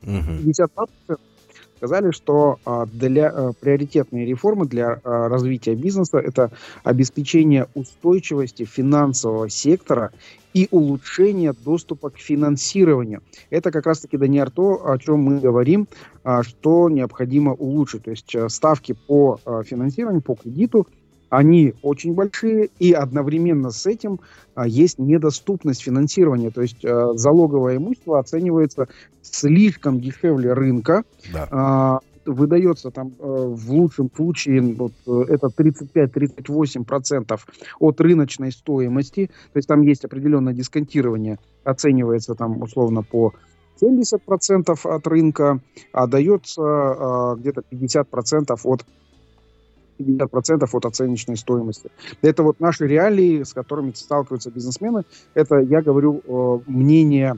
Uh-huh. 0.03 0.45
52% 1.09 1.19
сказали, 1.83 2.13
что 2.13 2.61
а, 2.65 2.87
для 2.87 3.29
а, 3.29 3.53
приоритетные 3.61 4.25
реформы 4.25 4.67
для 4.67 5.01
а, 5.03 5.29
развития 5.29 5.75
бизнеса 5.75 6.19
это 6.19 6.53
обеспечение 6.85 7.67
устойчивости 7.75 8.65
финансового 8.65 9.51
сектора 9.51 10.13
и 10.55 10.69
улучшение 10.71 11.55
доступа 11.65 12.11
к 12.11 12.19
финансированию. 12.19 13.21
Это 13.51 13.73
как 13.73 13.87
раз-таки, 13.87 14.17
Даниэр, 14.17 14.51
то, 14.53 14.89
о 14.89 14.97
чем 14.99 15.23
мы 15.23 15.41
говорим, 15.41 15.89
что 16.43 16.89
необходимо 16.89 17.55
улучшить. 17.55 18.05
То 18.05 18.11
есть 18.11 18.37
ставки 18.49 18.93
по 18.93 19.41
финансированию, 19.65 20.21
по 20.21 20.35
кредиту– 20.35 20.87
они 21.33 21.75
очень 21.81 22.13
большие, 22.13 22.69
и 22.79 22.93
одновременно 22.93 23.71
с 23.71 23.87
этим 23.87 24.21
а, 24.55 24.69
есть 24.69 24.99
недоступность 24.99 25.81
финансирования. 25.81 26.51
То 26.51 26.61
есть 26.61 26.85
а, 26.85 27.15
залоговое 27.15 27.79
имущество 27.79 28.19
оценивается 28.19 28.89
слишком 29.23 29.99
дешевле 29.99 30.53
рынка. 30.53 31.05
Да. 31.33 31.49
А, 31.51 32.01
выдается 32.27 32.91
там 32.91 33.15
э, 33.19 33.25
в 33.25 33.73
лучшем 33.73 34.11
случае 34.15 34.61
вот, 34.61 34.93
это 35.07 35.47
35-38% 35.49 37.41
от 37.81 38.01
рыночной 38.01 38.53
стоимости. 38.53 39.29
То 39.55 39.57
есть 39.57 39.67
там 39.67 39.81
есть 39.83 40.05
определенное 40.05 40.53
дисконтирование, 40.53 41.39
оценивается 41.65 42.35
там 42.35 42.63
условно 42.63 43.03
по 43.03 43.33
70% 43.81 44.79
от 44.85 45.07
рынка, 45.09 45.61
а 45.93 46.07
дается 46.07 46.63
э, 46.63 47.37
где-то 47.41 47.63
50% 47.73 48.61
от 48.63 48.85
50% 50.03 50.69
от 50.71 50.85
оценочной 50.85 51.37
стоимости. 51.37 51.91
Это 52.21 52.43
вот 52.43 52.61
наши 52.61 52.87
реалии, 52.87 53.43
с 53.43 53.53
которыми 53.53 53.93
сталкиваются 53.95 54.51
бизнесмены. 54.51 55.05
Это, 55.35 55.59
я 55.59 55.83
говорю, 55.83 56.23
э, 56.25 56.71
мнение 56.71 57.37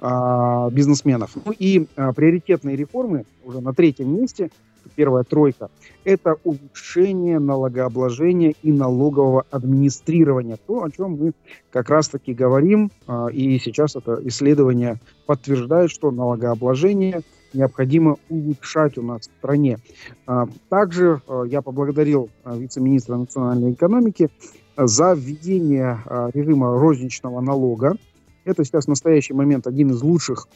э, 0.00 0.68
бизнесменов. 0.72 1.36
Ну 1.44 1.52
и 1.58 1.86
э, 1.96 2.12
приоритетные 2.14 2.76
реформы 2.76 3.24
уже 3.44 3.60
на 3.60 3.72
третьем 3.72 4.14
месте, 4.14 4.50
первая 4.94 5.24
тройка, 5.24 5.68
это 6.04 6.36
улучшение 6.44 7.38
налогообложения 7.38 8.54
и 8.62 8.72
налогового 8.72 9.44
администрирования. 9.50 10.58
То, 10.66 10.84
о 10.84 10.90
чем 10.90 11.12
мы 11.12 11.32
как 11.70 11.90
раз-таки 11.90 12.34
говорим, 12.34 12.90
э, 13.06 13.28
и 13.32 13.58
сейчас 13.58 13.96
это 13.96 14.20
исследование 14.24 14.98
подтверждает, 15.26 15.90
что 15.90 16.10
налогообложение– 16.10 17.22
необходимо 17.52 18.16
улучшать 18.28 18.98
у 18.98 19.02
нас 19.02 19.22
в 19.22 19.24
стране. 19.24 19.78
А, 20.26 20.46
также 20.68 21.20
а, 21.26 21.44
я 21.44 21.62
поблагодарил 21.62 22.30
а, 22.44 22.56
вице-министра 22.56 23.16
национальной 23.16 23.72
экономики 23.72 24.28
за 24.76 25.14
введение 25.14 26.02
режима 26.34 26.78
розничного 26.78 27.40
налога. 27.40 27.96
Это 28.44 28.62
сейчас 28.62 28.84
в 28.84 28.88
настоящий 28.88 29.32
момент 29.32 29.66
один 29.66 29.88
из 29.90 30.02
лучших 30.02 30.48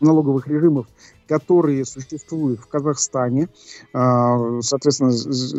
налоговых 0.00 0.48
режимов, 0.48 0.86
которые 1.28 1.84
существуют 1.84 2.58
в 2.58 2.66
Казахстане. 2.66 3.48
Соответственно, 3.92 5.12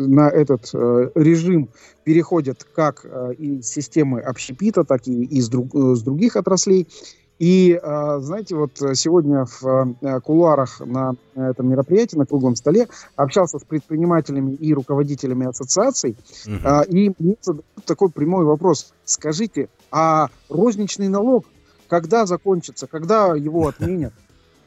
на 0.06 0.28
этот 0.28 0.70
э, 0.74 1.10
режим 1.14 1.70
переходят 2.04 2.64
как 2.64 3.04
э, 3.04 3.34
из 3.38 3.66
системы 3.66 4.20
общепита, 4.20 4.84
так 4.84 5.08
и 5.08 5.24
из 5.24 5.48
э, 5.48 6.04
других 6.04 6.36
отраслей. 6.36 6.86
И, 7.38 7.78
а, 7.82 8.20
знаете, 8.20 8.54
вот 8.54 8.76
сегодня 8.94 9.44
в 9.44 9.96
э, 10.00 10.20
кулуарах 10.20 10.80
на 10.80 11.14
этом 11.34 11.68
мероприятии, 11.68 12.16
на 12.16 12.26
круглом 12.26 12.54
столе, 12.54 12.88
общался 13.16 13.58
с 13.58 13.64
предпринимателями 13.64 14.52
и 14.52 14.72
руководителями 14.72 15.46
ассоциаций, 15.46 16.16
uh-huh. 16.46 16.88
и 16.88 17.12
мне 17.18 17.36
задают 17.40 17.66
такой 17.86 18.10
прямой 18.10 18.44
вопрос. 18.44 18.92
Скажите, 19.04 19.68
а 19.90 20.28
розничный 20.48 21.08
налог 21.08 21.44
когда 21.88 22.26
закончится, 22.26 22.86
когда 22.86 23.36
его 23.36 23.68
отменят. 23.68 24.12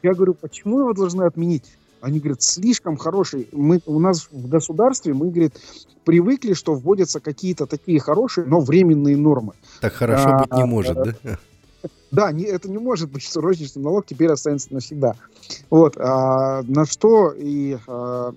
Я 0.02 0.14
говорю, 0.14 0.34
почему 0.34 0.80
его 0.80 0.92
должны 0.92 1.24
отменить? 1.24 1.76
Они 2.00 2.20
говорят, 2.20 2.42
слишком 2.42 2.96
хороший. 2.96 3.48
Мы, 3.52 3.80
у 3.86 3.98
нас 3.98 4.28
в 4.30 4.48
государстве, 4.48 5.12
мы, 5.12 5.30
говорит, 5.30 5.60
привыкли, 6.04 6.52
что 6.52 6.74
вводятся 6.74 7.18
какие-то 7.18 7.66
такие 7.66 7.98
хорошие, 7.98 8.46
но 8.46 8.60
временные 8.60 9.16
нормы. 9.16 9.54
Так 9.80 9.94
хорошо 9.94 10.28
а, 10.28 10.38
быть 10.38 10.52
не 10.52 10.64
может, 10.64 10.94
да? 10.94 11.38
Да, 12.10 12.32
не, 12.32 12.44
это 12.44 12.70
не 12.70 12.78
может 12.78 13.10
быть, 13.10 13.22
что 13.22 13.40
розничный 13.40 13.82
налог 13.82 14.06
теперь 14.06 14.30
останется 14.30 14.72
навсегда. 14.72 15.14
Вот, 15.68 15.96
а, 15.98 16.62
на 16.62 16.86
что 16.86 17.32
и 17.36 17.78
а, 17.86 18.32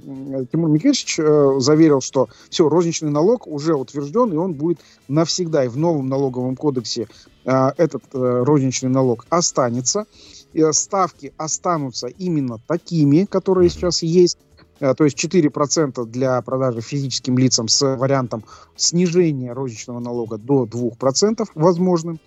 Тимур 0.52 0.70
Микельевич 0.70 1.20
а, 1.20 1.56
заверил, 1.60 2.02
что 2.02 2.28
все, 2.50 2.68
розничный 2.68 3.12
налог 3.12 3.48
уже 3.48 3.74
утвержден, 3.76 4.34
и 4.34 4.36
он 4.36 4.54
будет 4.54 4.80
навсегда. 5.08 5.66
И 5.66 5.68
в 5.70 5.78
новом 5.78 6.10
налоговом 6.10 6.56
кодексе 6.56 7.08
а, 7.46 7.74
этот 7.78 8.04
а, 8.14 8.44
розничный 8.44 8.90
налог 8.90 9.26
останется. 9.30 10.06
И 10.54 10.62
ставки 10.74 11.34
останутся 11.38 12.08
именно 12.08 12.58
такими, 12.68 13.24
которые 13.24 13.70
сейчас 13.70 14.04
есть. 14.04 14.38
А, 14.82 14.96
то 14.96 15.06
есть 15.06 15.24
4% 15.24 16.06
для 16.06 16.42
продажи 16.42 16.82
физическим 16.82 17.38
лицам 17.38 17.68
с 17.68 17.96
вариантом 17.96 18.44
снижения 18.76 19.54
розничного 19.54 20.00
налога 20.00 20.38
до 20.38 20.66
2% 20.66 21.48
возможным. 21.56 22.20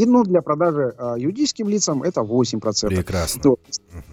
И 0.00 0.06
ну, 0.06 0.24
для 0.24 0.40
продажи 0.40 0.94
э, 0.96 1.16
юридическим 1.18 1.68
лицам 1.68 2.02
это 2.02 2.22
8%. 2.22 2.88
Прекрасно. 2.88 3.42
То 3.42 3.58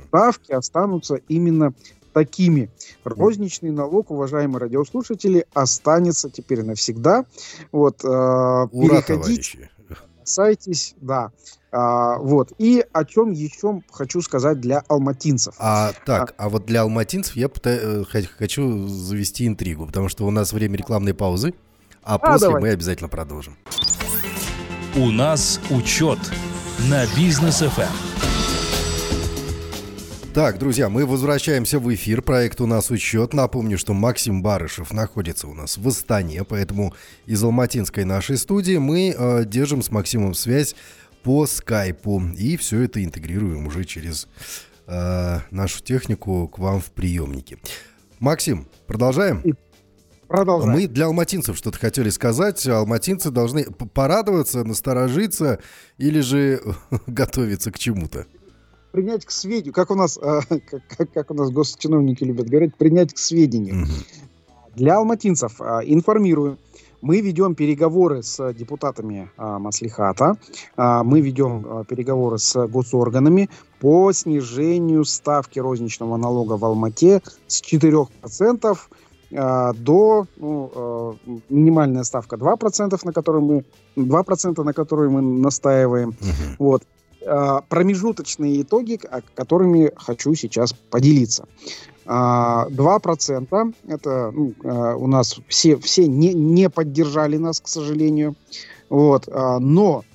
ставки 0.08 0.52
останутся 0.52 1.16
именно 1.30 1.74
такими. 2.12 2.70
Розничный 3.06 3.72
налог, 3.72 4.12
уважаемые 4.12 4.60
радиослушатели, 4.60 5.46
останется 5.54 6.30
теперь 6.30 6.64
навсегда. 6.64 7.24
Вот, 7.72 8.04
э, 8.04 8.08
Ура, 8.08 9.02
переходите, 9.02 9.70
касайтесь, 10.20 10.94
да. 11.00 11.32
А, 11.72 12.18
вот. 12.18 12.52
И 12.58 12.84
о 12.92 13.06
чем 13.06 13.32
еще 13.32 13.82
хочу 13.90 14.22
сказать 14.22 14.60
для 14.60 14.84
алматинцев. 14.90 15.56
А, 15.58 15.94
так, 16.06 16.34
а, 16.38 16.46
а 16.46 16.50
вот 16.50 16.66
для 16.66 16.82
алматинцев 16.82 17.38
я 17.38 17.48
пытаюсь, 17.48 18.08
э, 18.14 18.26
хочу 18.38 18.90
завести 18.90 19.48
интригу, 19.48 19.86
потому 19.86 20.10
что 20.10 20.26
у 20.26 20.32
нас 20.32 20.52
время 20.52 20.78
рекламной 20.78 21.14
паузы, 21.14 21.54
а, 22.04 22.16
а 22.16 22.20
после 22.20 22.48
давай. 22.48 22.62
мы 22.62 22.70
обязательно 22.72 23.08
продолжим. 23.08 23.56
У 25.00 25.12
нас 25.12 25.62
учет 25.70 26.18
на 26.90 27.06
бизнес 27.16 27.62
FM. 27.62 27.88
Так, 30.34 30.58
друзья, 30.58 30.90
мы 30.90 31.06
возвращаемся 31.06 31.78
в 31.78 31.94
эфир. 31.94 32.24
Проект 32.24 32.60
«У 32.62 32.66
нас 32.66 32.90
учет». 32.90 33.32
Напомню, 33.32 33.78
что 33.78 33.94
Максим 33.94 34.42
Барышев 34.42 34.92
находится 34.92 35.48
у 35.48 35.54
нас 35.54 35.78
в 35.78 35.88
Астане, 35.88 36.44
поэтому 36.44 36.96
из 37.28 37.44
алматинской 37.44 38.06
нашей 38.06 38.38
студии 38.38 38.78
мы 38.78 39.14
э, 39.16 39.46
держим 39.46 39.84
с 39.84 39.92
Максимом 39.92 40.34
связь 40.34 40.76
по 41.22 41.46
скайпу. 41.46 42.20
И 42.36 42.58
все 42.58 42.82
это 42.82 43.04
интегрируем 43.04 43.68
уже 43.68 43.84
через 43.84 44.28
э, 44.88 45.40
нашу 45.52 45.84
технику 45.84 46.48
к 46.48 46.58
вам 46.58 46.82
в 46.82 46.90
приемнике. 46.90 47.60
Максим, 48.20 48.66
продолжаем? 48.88 49.44
Продолжаем. 50.28 50.74
Мы 50.74 50.88
для 50.88 51.06
алматинцев 51.06 51.58
что-то 51.58 51.80
хотели 51.80 52.10
сказать. 52.10 52.66
Алматинцы 52.68 53.32
должны 53.32 53.66
порадоваться, 53.66 54.64
насторожиться 54.64 55.60
или 55.98 56.20
же 56.20 56.62
готовиться 57.08 57.72
к 57.72 57.80
чему-то? 57.80 58.26
Принять 58.92 59.26
к 59.26 59.32
сведению, 59.32 59.74
как 59.74 59.92
у 59.92 59.96
нас, 59.96 60.18
э, 60.22 60.40
как, 60.50 61.12
как 61.12 61.32
у 61.32 61.34
нас 61.34 61.50
госчиновники 61.50 62.24
любят 62.24 62.50
говорить, 62.50 62.76
принять 62.76 63.14
к 63.14 63.18
сведению. 63.18 63.84
Угу. 63.84 63.92
Для 64.76 64.98
алматинцев 64.98 65.62
э, 65.62 65.82
информирую. 65.86 66.58
Мы 67.02 67.22
ведем 67.22 67.54
переговоры 67.54 68.24
с 68.24 68.54
депутатами 68.54 69.30
э, 69.38 69.58
Маслихата, 69.60 70.36
э, 70.76 71.02
мы 71.04 71.22
ведем 71.22 71.64
э, 71.66 71.84
переговоры 71.88 72.40
с 72.40 72.68
госорганами 72.68 73.50
по 73.80 74.12
снижению 74.12 75.06
ставки 75.06 75.60
розничного 75.60 76.18
налога 76.18 76.58
в 76.58 76.66
Алмате 76.66 77.22
с 77.46 77.62
4% 77.62 78.08
а, 78.64 78.76
до 79.30 80.26
ну, 80.38 80.72
а, 80.74 81.16
минимальная 81.50 82.04
ставка 82.04 82.38
2%, 82.38 83.00
на 83.04 83.14
которую 83.14 83.44
мы 83.44 83.64
2%, 83.96 84.64
на 84.64 84.74
которую 84.74 85.12
мы 85.12 85.22
настаиваем. 85.22 86.10
Uh-huh. 86.10 86.56
Вот. 86.60 86.84
А, 87.26 87.62
промежуточные 87.62 88.62
итоги, 88.62 89.00
которыми 89.36 89.92
хочу 89.96 90.34
сейчас 90.36 90.74
поделиться. 90.74 91.46
2% 92.06 93.76
это 93.88 94.32
ну, 94.34 94.54
у 94.64 95.08
нас 95.08 95.36
все, 95.50 95.76
все 95.76 96.08
не, 96.08 96.34
не 96.34 96.70
поддержали 96.70 97.36
нас, 97.36 97.60
к 97.60 97.68
сожалению. 97.68 98.36
Вот. 98.90 99.28
Но 99.28 100.06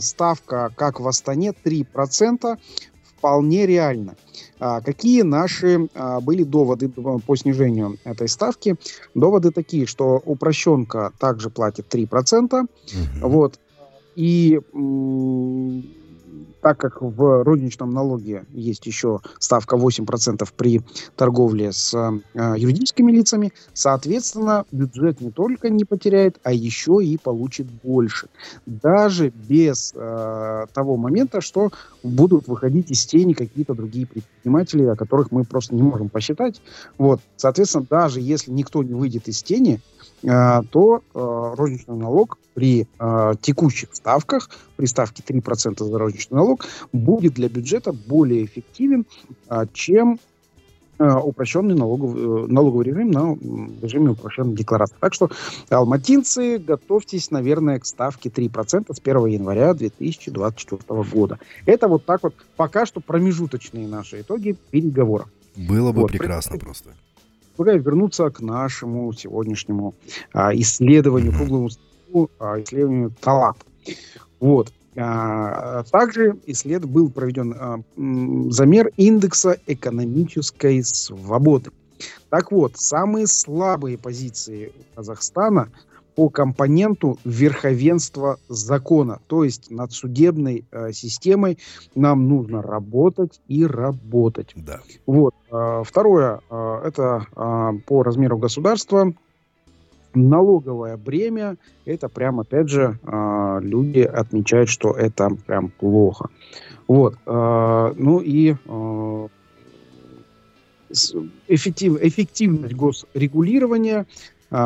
ставка, 0.00 0.72
как 0.74 0.98
в 0.98 1.06
Астане, 1.06 1.52
3% 1.62 2.58
вполне 3.04 3.66
реально. 3.66 4.16
А, 4.64 4.80
какие 4.80 5.22
наши 5.22 5.88
а, 5.92 6.20
были 6.20 6.44
доводы 6.44 6.88
по 6.88 7.36
снижению 7.36 7.98
этой 8.04 8.28
ставки? 8.28 8.76
Доводы 9.12 9.50
такие, 9.50 9.86
что 9.86 10.22
упрощенка 10.24 11.12
также 11.18 11.50
платит 11.50 11.92
3%. 11.92 12.60
Угу. 12.60 12.68
Вот. 13.22 13.58
И 14.14 14.60
так 16.62 16.78
как 16.78 17.02
в 17.02 17.42
розничном 17.42 17.90
налоге 17.90 18.44
есть 18.52 18.86
еще 18.86 19.20
ставка 19.38 19.76
8% 19.76 20.48
при 20.56 20.80
торговле 21.16 21.72
с 21.72 21.92
э, 21.92 22.54
юридическими 22.56 23.10
лицами, 23.10 23.52
соответственно, 23.74 24.64
бюджет 24.70 25.20
не 25.20 25.30
только 25.30 25.68
не 25.68 25.84
потеряет, 25.84 26.38
а 26.44 26.52
еще 26.52 27.00
и 27.02 27.18
получит 27.18 27.66
больше. 27.82 28.28
Даже 28.64 29.30
без 29.30 29.92
э, 29.94 30.66
того 30.72 30.96
момента, 30.96 31.40
что 31.40 31.70
будут 32.04 32.46
выходить 32.46 32.90
из 32.90 33.04
тени 33.06 33.32
какие-то 33.32 33.74
другие 33.74 34.06
предприниматели, 34.06 34.84
о 34.84 34.96
которых 34.96 35.32
мы 35.32 35.44
просто 35.44 35.74
не 35.74 35.82
можем 35.82 36.08
посчитать. 36.08 36.62
Вот. 36.96 37.20
Соответственно, 37.36 37.86
даже 37.90 38.20
если 38.20 38.52
никто 38.52 38.84
не 38.84 38.94
выйдет 38.94 39.26
из 39.26 39.42
тени, 39.42 39.80
то 40.22 41.02
э, 41.14 41.54
розничный 41.56 41.96
налог 41.96 42.38
при 42.54 42.86
э, 42.98 43.32
текущих 43.40 43.88
ставках, 43.92 44.50
при 44.76 44.86
ставке 44.86 45.22
3% 45.22 45.82
за 45.82 45.98
розничный 45.98 46.36
налог, 46.36 46.64
будет 46.92 47.34
для 47.34 47.48
бюджета 47.48 47.92
более 47.92 48.44
эффективен, 48.44 49.06
чем 49.72 50.18
упрощенный 50.98 51.74
налоговый, 51.74 52.46
налоговый 52.46 52.86
режим 52.86 53.10
на 53.10 53.34
режиме 53.82 54.10
упрощенной 54.10 54.54
декларации. 54.54 54.94
Так 55.00 55.14
что, 55.14 55.30
алматинцы, 55.68 56.58
готовьтесь, 56.58 57.32
наверное, 57.32 57.80
к 57.80 57.86
ставке 57.86 58.28
3% 58.28 58.94
с 58.94 59.00
1 59.00 59.26
января 59.26 59.74
2024 59.74 61.02
года. 61.02 61.40
Это 61.66 61.88
вот 61.88 62.04
так 62.04 62.22
вот 62.22 62.34
пока 62.56 62.86
что 62.86 63.00
промежуточные 63.00 63.88
наши 63.88 64.20
итоги 64.20 64.54
переговоров. 64.70 65.28
Было 65.56 65.90
бы 65.90 66.02
вот. 66.02 66.12
прекрасно 66.12 66.58
просто 66.58 66.90
предлагаю 67.56 67.82
вернуться 67.82 68.30
к 68.30 68.40
нашему 68.40 69.12
сегодняшнему 69.12 69.94
а, 70.32 70.54
исследованию, 70.54 71.32
круглому 71.32 71.70
столу, 71.70 72.30
а, 72.38 72.60
исследованию 72.60 73.12
ТАЛАП. 73.20 73.56
Вот. 74.40 74.72
А, 74.96 75.84
также 75.84 76.36
исслед... 76.46 76.84
был 76.84 77.10
проведен 77.10 77.54
а, 77.58 77.80
замер 78.50 78.90
индекса 78.96 79.58
экономической 79.66 80.82
свободы. 80.84 81.70
Так 82.30 82.50
вот, 82.50 82.76
самые 82.76 83.26
слабые 83.26 83.96
позиции 83.96 84.72
Казахстана 84.94 85.68
по 86.14 86.28
компоненту 86.28 87.18
верховенства 87.24 88.38
закона. 88.48 89.20
То 89.26 89.44
есть 89.44 89.70
над 89.70 89.92
судебной 89.92 90.64
э, 90.70 90.92
системой 90.92 91.58
нам 91.94 92.28
нужно 92.28 92.62
работать 92.62 93.40
и 93.48 93.64
работать. 93.66 94.52
Да. 94.54 94.80
Вот. 95.06 95.34
Э, 95.50 95.82
второе, 95.84 96.40
э, 96.50 96.80
это 96.84 97.26
э, 97.34 97.70
по 97.86 98.02
размеру 98.02 98.38
государства 98.38 99.12
налоговое 100.14 100.96
бремя, 100.96 101.56
это 101.84 102.08
прям, 102.08 102.40
опять 102.40 102.68
же, 102.68 102.98
э, 103.02 103.58
люди 103.62 104.00
отмечают, 104.00 104.68
что 104.68 104.92
это 104.92 105.30
прям 105.46 105.68
плохо. 105.68 106.28
Вот. 106.86 107.16
Э, 107.26 107.92
ну 107.96 108.18
и 108.18 108.54
э, 108.54 109.28
эффектив, 111.48 111.98
эффективность 112.00 112.74
госрегулирования 112.74 114.06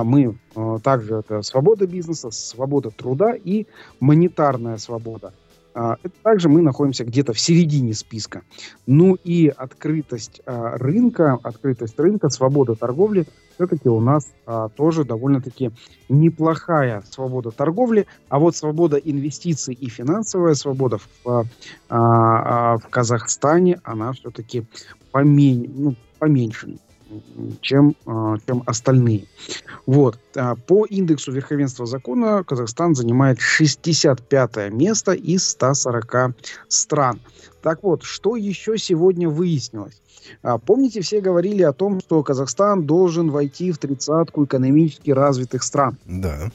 мы 0.04 0.38
а, 0.54 0.78
также 0.78 1.16
это 1.16 1.42
свобода 1.42 1.86
бизнеса, 1.86 2.30
свобода 2.30 2.90
труда 2.90 3.34
и 3.34 3.66
монетарная 4.00 4.78
свобода. 4.78 5.32
А, 5.74 5.96
также 6.22 6.48
мы 6.48 6.62
находимся 6.62 7.04
где-то 7.04 7.32
в 7.32 7.40
середине 7.40 7.94
списка. 7.94 8.42
Ну 8.86 9.16
и 9.22 9.48
открытость 9.48 10.42
рынка, 10.44 11.38
открытость 11.42 11.98
рынка, 11.98 12.28
свобода 12.30 12.74
торговли 12.74 13.26
все-таки 13.56 13.88
у 13.88 14.00
нас 14.00 14.28
а, 14.46 14.68
тоже 14.68 15.04
довольно-таки 15.04 15.70
неплохая 16.08 17.02
свобода 17.10 17.50
торговли, 17.50 18.06
а 18.28 18.38
вот 18.38 18.54
свобода 18.54 18.96
инвестиций 18.96 19.74
и 19.74 19.88
финансовая 19.88 20.54
свобода 20.54 20.98
в, 20.98 21.08
а, 21.24 21.44
а, 21.88 22.76
в 22.78 22.88
Казахстане, 22.88 23.80
она 23.82 24.12
все-таки 24.12 24.64
помен, 25.10 25.72
ну, 25.74 25.94
поменьше 26.18 26.78
чем, 27.60 27.94
чем 28.46 28.62
остальные. 28.66 29.26
Вот. 29.86 30.18
По 30.66 30.84
индексу 30.86 31.32
верховенства 31.32 31.86
закона 31.86 32.44
Казахстан 32.44 32.94
занимает 32.94 33.40
65 33.40 34.70
место 34.72 35.12
из 35.12 35.48
140 35.50 36.34
стран. 36.68 37.20
Так 37.62 37.82
вот, 37.82 38.02
что 38.02 38.36
еще 38.36 38.78
сегодня 38.78 39.28
выяснилось? 39.28 40.00
Помните, 40.66 41.00
все 41.02 41.20
говорили 41.20 41.62
о 41.62 41.72
том, 41.72 42.00
что 42.00 42.22
Казахстан 42.22 42.84
должен 42.84 43.30
войти 43.30 43.70
в 43.72 43.78
тридцатку 43.78 44.44
экономически 44.44 45.10
развитых 45.10 45.62
стран. 45.62 45.96
Да. 46.04 46.50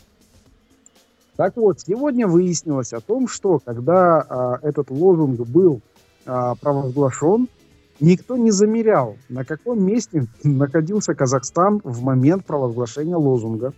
Так 1.41 1.55
вот, 1.55 1.79
сегодня 1.79 2.27
выяснилось 2.27 2.93
о 2.93 2.99
том, 2.99 3.27
что 3.27 3.59
когда 3.59 4.21
а, 4.21 4.59
этот 4.61 4.91
лозунг 4.91 5.39
был 5.39 5.81
а, 6.25 6.53
провозглашен, 6.55 7.47
никто 8.01 8.35
не 8.35 8.51
замерял, 8.51 9.15
на 9.29 9.45
каком 9.45 9.83
месте 9.83 10.27
находился 10.43 11.13
Казахстан 11.13 11.79
в 11.83 12.03
момент 12.03 12.45
провозглашения 12.45 13.15
лозунга. 13.15 13.73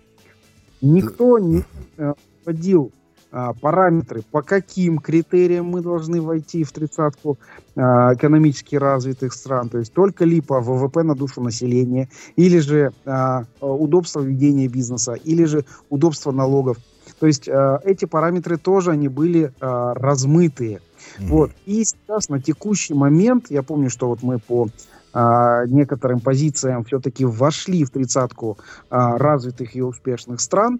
Никто 0.81 1.37
не 1.39 1.63
а, 1.97 2.13
вводил 2.45 2.91
а, 3.31 3.53
параметры, 3.53 4.21
по 4.31 4.41
каким 4.41 4.99
критериям 4.99 5.65
мы 5.67 5.81
должны 5.81 6.21
войти 6.21 6.63
в 6.63 6.71
тридцатку 6.71 7.39
а, 7.75 8.13
экономически 8.13 8.75
развитых 8.75 9.33
стран, 9.33 9.69
то 9.69 9.77
есть 9.77 9.93
только 9.93 10.25
ли 10.25 10.41
по 10.41 10.59
ВВП 10.59 11.03
на 11.03 11.15
душу 11.15 11.41
населения, 11.41 12.09
или 12.35 12.59
же 12.59 12.91
а, 13.05 13.45
удобство 13.61 14.19
ведения 14.19 14.67
бизнеса, 14.67 15.13
или 15.13 15.45
же 15.45 15.65
удобство 15.89 16.31
налогов. 16.31 16.77
То 17.19 17.27
есть 17.27 17.47
э, 17.47 17.79
эти 17.85 18.05
параметры 18.05 18.57
тоже 18.57 18.91
они 18.91 19.07
были 19.07 19.45
э, 19.45 19.49
размытые. 19.59 20.81
Mm-hmm. 21.19 21.27
Вот. 21.27 21.51
И 21.65 21.83
сейчас 21.83 22.29
на 22.29 22.41
текущий 22.41 22.93
момент, 22.93 23.45
я 23.49 23.63
помню, 23.63 23.89
что 23.89 24.07
вот 24.07 24.23
мы 24.23 24.39
по 24.39 24.67
э, 25.13 25.63
некоторым 25.67 26.19
позициям 26.19 26.83
все-таки 26.83 27.25
вошли 27.25 27.83
в 27.85 27.91
тридцатку 27.91 28.57
э, 28.89 28.95
развитых 29.17 29.75
и 29.75 29.81
успешных 29.81 30.41
стран. 30.41 30.79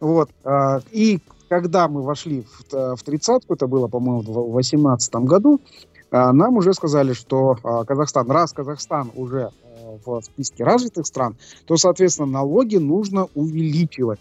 Вот. 0.00 0.30
Э, 0.44 0.80
и 0.90 1.20
когда 1.48 1.88
мы 1.88 2.02
вошли 2.02 2.46
в, 2.70 2.96
в 2.96 3.02
тридцатку, 3.02 3.54
это 3.54 3.66
было, 3.66 3.88
по-моему, 3.88 4.20
в 4.20 4.52
2018 4.52 5.14
году, 5.16 5.60
э, 6.10 6.32
нам 6.32 6.56
уже 6.56 6.72
сказали, 6.74 7.12
что 7.12 7.56
э, 7.62 7.84
Казахстан, 7.86 8.30
раз 8.30 8.52
Казахстан 8.52 9.10
уже 9.14 9.50
в 10.06 10.22
списке 10.22 10.64
развитых 10.64 11.06
стран, 11.06 11.36
то, 11.66 11.76
соответственно, 11.76 12.28
налоги 12.28 12.76
нужно 12.76 13.28
увеличивать. 13.34 14.20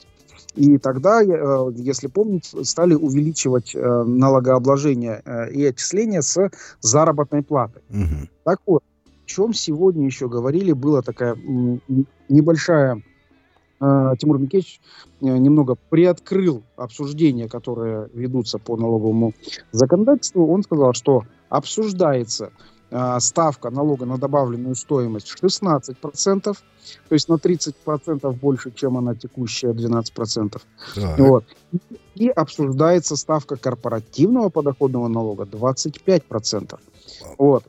И 0.56 0.78
тогда, 0.78 1.24
э, 1.24 1.72
если 1.76 2.08
помните, 2.08 2.64
стали 2.64 2.94
увеличивать 2.94 3.74
э, 3.74 4.04
налогообложение 4.04 5.22
э, 5.24 5.52
и 5.52 5.66
отчисления 5.66 6.22
с 6.22 6.50
заработной 6.82 7.42
платы. 7.42 7.82
Угу. 7.90 8.30
Так 8.44 8.60
вот, 8.66 8.84
о 8.84 9.28
чем 9.28 9.54
сегодня 9.54 10.06
еще 10.06 10.28
говорили, 10.28 10.74
была 10.74 11.02
такая 11.02 11.38
небольшая 12.28 13.02
Тимур 14.20 14.38
Микеч 14.38 14.80
немного 15.22 15.76
приоткрыл 15.90 16.62
обсуждения, 16.76 17.50
которые 17.50 18.10
ведутся 18.14 18.60
по 18.60 18.78
налоговому 18.78 19.34
законодательству. 19.72 20.54
Он 20.54 20.62
сказал, 20.62 20.94
что 20.94 21.24
обсуждается 21.50 22.52
а, 22.92 23.20
ставка 23.20 23.70
налога 23.70 24.06
на 24.06 24.18
добавленную 24.18 24.76
стоимость 24.76 25.34
16%, 25.42 25.96
то 26.44 26.56
есть 27.10 27.30
на 27.30 27.36
30% 27.36 28.32
больше, 28.34 28.72
чем 28.72 28.98
она 28.98 29.16
текущая 29.16 29.72
12%. 29.72 30.62
Так. 30.96 31.20
Вот. 31.20 31.46
И 32.16 32.28
обсуждается 32.28 33.16
ставка 33.16 33.56
корпоративного 33.56 34.50
подоходного 34.50 35.08
налога 35.08 35.44
25%. 35.44 36.80
Вот. 37.38 37.64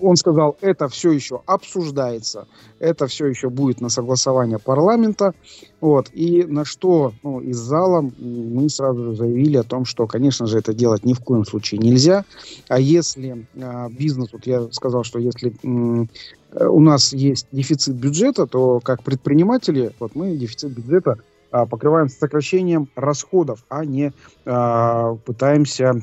Он 0.00 0.16
сказал, 0.16 0.56
это 0.60 0.88
все 0.88 1.10
еще 1.10 1.40
обсуждается, 1.46 2.46
это 2.78 3.06
все 3.06 3.26
еще 3.26 3.48
будет 3.48 3.80
на 3.80 3.88
согласование 3.88 4.58
парламента. 4.58 5.32
Вот. 5.80 6.10
И 6.12 6.44
на 6.44 6.64
что 6.64 7.12
ну, 7.22 7.40
из 7.40 7.56
зала 7.56 8.02
мы 8.18 8.68
сразу 8.68 9.04
же 9.04 9.16
заявили 9.16 9.56
о 9.56 9.62
том, 9.62 9.86
что, 9.86 10.06
конечно 10.06 10.46
же, 10.46 10.58
это 10.58 10.74
делать 10.74 11.04
ни 11.04 11.14
в 11.14 11.20
коем 11.20 11.46
случае 11.46 11.80
нельзя. 11.80 12.24
А 12.68 12.78
если 12.78 13.46
э, 13.54 13.88
бизнес, 13.90 14.28
вот 14.32 14.46
я 14.46 14.70
сказал, 14.72 15.04
что 15.04 15.18
если 15.18 15.54
э, 15.62 16.66
у 16.66 16.80
нас 16.80 17.14
есть 17.14 17.46
дефицит 17.50 17.94
бюджета, 17.94 18.46
то 18.46 18.80
как 18.80 19.02
предприниматели, 19.02 19.92
вот 19.98 20.14
мы 20.14 20.36
дефицит 20.36 20.72
бюджета 20.72 21.18
а, 21.50 21.66
покрываем 21.66 22.08
сокращением 22.08 22.88
расходов, 22.96 23.64
а 23.68 23.84
не 23.84 24.12
а, 24.44 25.14
пытаемся 25.24 25.94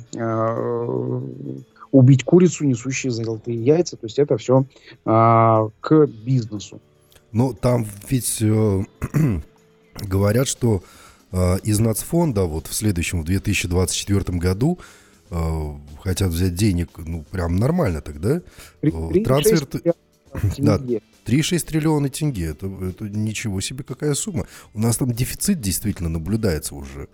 убить 1.92 2.24
курицу, 2.24 2.66
несущие 2.66 3.12
золотые 3.12 3.64
яйца. 3.64 3.98
То 3.98 4.06
есть 4.06 4.20
это 4.20 4.38
все 4.38 4.66
а, 5.06 5.70
к 5.80 6.08
бизнесу. 6.08 6.82
Ну, 7.32 7.54
там 7.54 7.86
ведь 8.10 8.42
э, 8.42 8.84
говорят, 9.96 10.48
что 10.48 10.84
э, 11.32 11.60
из 11.64 11.80
нацфонда 11.80 12.44
вот 12.44 12.68
в 12.68 12.74
следующем, 12.74 13.22
в 13.22 13.26
2024 13.26 14.38
году 14.38 14.80
э, 15.30 15.72
хотят 16.04 16.30
взять 16.30 16.56
денег, 16.56 16.90
ну, 16.98 17.24
прям 17.24 17.56
нормально 17.56 18.02
тогда. 18.02 18.42
3, 18.82 18.92
3, 18.92 19.24
Трансфер... 19.24 19.58
6 19.60 19.84
да, 20.60 20.78
3,6 21.26 21.66
триллиона 21.66 22.10
тенге. 22.10 22.48
Это, 22.48 22.68
это 22.68 23.06
ничего 23.06 23.62
себе 23.62 23.84
какая 23.84 24.14
сумма. 24.14 24.46
У 24.74 24.80
нас 24.80 24.98
там 24.98 25.12
дефицит 25.12 25.62
действительно 25.62 26.10
наблюдается 26.10 26.76
уже 26.76 27.08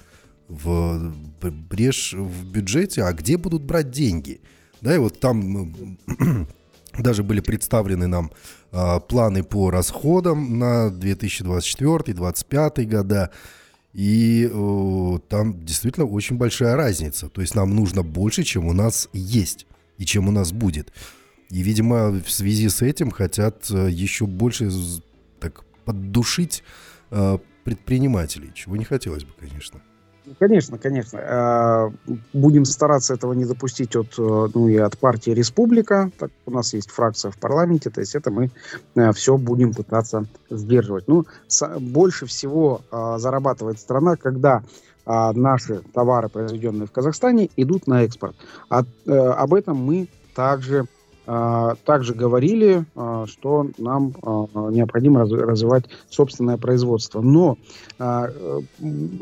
в 0.48 1.14
брешь 1.42 2.14
в 2.14 2.46
бюджете. 2.46 3.04
А 3.04 3.14
где 3.14 3.38
будут 3.38 3.64
брать 3.64 3.92
деньги? 3.92 4.40
Да, 4.82 4.96
и 4.96 4.98
вот 4.98 5.20
там 5.20 5.98
даже 6.98 7.24
были 7.24 7.40
представлены 7.42 8.08
нам 8.08 8.32
э, 8.72 9.00
планы 9.08 9.44
по 9.44 9.70
расходам 9.72 10.60
на 10.60 10.88
2024-2025 10.90 12.86
года. 12.86 13.32
И 13.94 14.50
э, 14.52 15.20
там 15.30 15.66
действительно 15.66 16.06
очень 16.06 16.38
большая 16.38 16.76
разница. 16.76 17.30
То 17.30 17.42
есть 17.42 17.56
нам 17.56 17.76
нужно 17.76 18.04
больше, 18.04 18.44
чем 18.44 18.68
у 18.68 18.74
нас 18.74 19.10
есть 19.14 19.66
и 19.98 20.06
чем 20.06 20.28
у 20.28 20.32
нас 20.32 20.52
будет. 20.52 20.92
И, 21.50 21.62
видимо, 21.62 22.12
в 22.12 22.30
связи 22.30 22.70
с 22.70 22.82
этим 22.82 23.10
хотят 23.10 23.70
э, 23.72 23.90
еще 23.90 24.26
больше 24.26 24.70
так 25.40 25.64
поддушить 25.86 26.64
э, 27.10 27.38
предпринимателей, 27.64 28.52
чего 28.54 28.76
не 28.76 28.84
хотелось 28.86 29.24
бы, 29.24 29.32
конечно. 29.40 29.82
Конечно, 30.40 30.78
конечно. 30.78 31.20
А, 31.22 31.92
будем 32.34 32.66
стараться 32.66 33.14
этого 33.14 33.34
не 33.34 33.46
допустить 33.46 33.96
от, 33.96 34.18
э, 34.18 34.48
ну, 34.54 34.68
и 34.68 34.78
от 34.78 34.98
партии 34.98 35.32
Республика. 35.32 36.12
Так, 36.18 36.32
у 36.46 36.52
нас 36.52 36.74
есть 36.74 36.92
фракция 36.92 37.32
в 37.32 37.38
парламенте, 37.38 37.90
то 37.90 38.02
есть 38.02 38.16
это 38.16 38.30
мы 38.30 38.52
э, 38.96 39.12
все 39.14 39.38
будем 39.38 39.74
пытаться 39.74 40.26
сдерживать. 40.50 41.08
Ну, 41.08 41.26
больше 41.80 42.26
всего 42.26 42.82
а, 42.92 43.18
зарабатывает 43.20 43.80
страна, 43.80 44.16
когда 44.16 44.64
а, 45.06 45.32
наши 45.34 45.82
товары, 45.94 46.30
произведенные 46.30 46.88
в 46.88 46.92
Казахстане, 46.92 47.50
идут 47.56 47.88
на 47.88 48.04
экспорт. 48.04 48.36
Э, 48.70 48.84
об 49.14 49.54
этом 49.54 49.78
мы 49.78 50.10
также 50.36 50.82
а, 50.82 50.86
также 51.28 52.14
говорили, 52.14 52.86
а, 52.96 53.26
что 53.28 53.68
нам 53.78 54.14
а, 54.24 54.46
необходимо 54.72 55.26
развивать 55.26 55.84
собственное 56.10 56.56
производство. 56.58 57.22
Но 57.22 57.58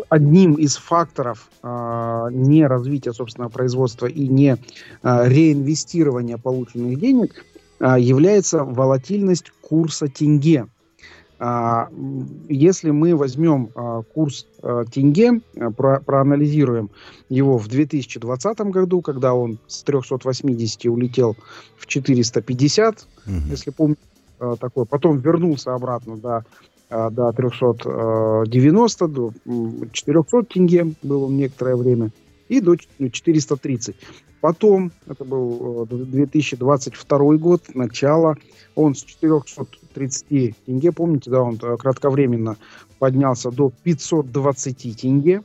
одним 0.09 0.53
из 0.53 0.75
факторов 0.75 1.49
не 1.63 2.67
развития 2.67 3.13
собственного 3.13 3.49
производства 3.49 4.05
и 4.05 4.27
не 4.27 4.57
реинвестирования 5.01 6.37
полученных 6.37 6.99
денег 6.99 7.45
является 7.79 8.63
волатильность 8.63 9.51
курса 9.61 10.07
тенге. 10.07 10.67
А, 11.37 11.89
если 12.47 12.91
мы 12.91 13.15
возьмем 13.15 13.69
а, 13.75 14.03
курс 14.03 14.47
а, 14.61 14.85
тенге, 14.85 15.41
про, 15.75 15.99
проанализируем 15.99 16.89
его 17.29 17.57
в 17.57 17.67
2020 17.67 18.59
году, 18.61 19.01
когда 19.01 19.33
он 19.33 19.57
с 19.67 19.83
380 19.83 20.85
улетел 20.85 21.35
в 21.77 21.87
450, 21.87 23.07
угу. 23.27 23.33
если 23.49 23.71
помните, 23.71 24.01
такой, 24.59 24.85
потом 24.85 25.19
вернулся 25.19 25.73
обратно 25.73 26.17
до, 26.17 26.45
до 26.89 27.31
390, 27.31 29.07
до 29.07 29.33
400 29.91 30.43
тенге 30.43 30.93
было 31.01 31.29
некоторое 31.29 31.75
время, 31.75 32.11
и 32.47 32.59
до 32.59 32.75
430. 32.75 33.95
Потом, 34.41 34.91
это 35.07 35.23
был 35.23 35.87
2022 35.89 37.17
год, 37.37 37.63
начало, 37.73 38.37
он 38.75 38.93
с 38.93 39.03
430 39.03 40.55
тенге, 40.65 40.91
помните, 40.91 41.31
да, 41.31 41.41
он 41.41 41.57
э, 41.61 41.77
кратковременно 41.77 42.57
поднялся 42.99 43.49
до 43.49 43.71
520 43.83 45.01
тенге. 45.01 45.41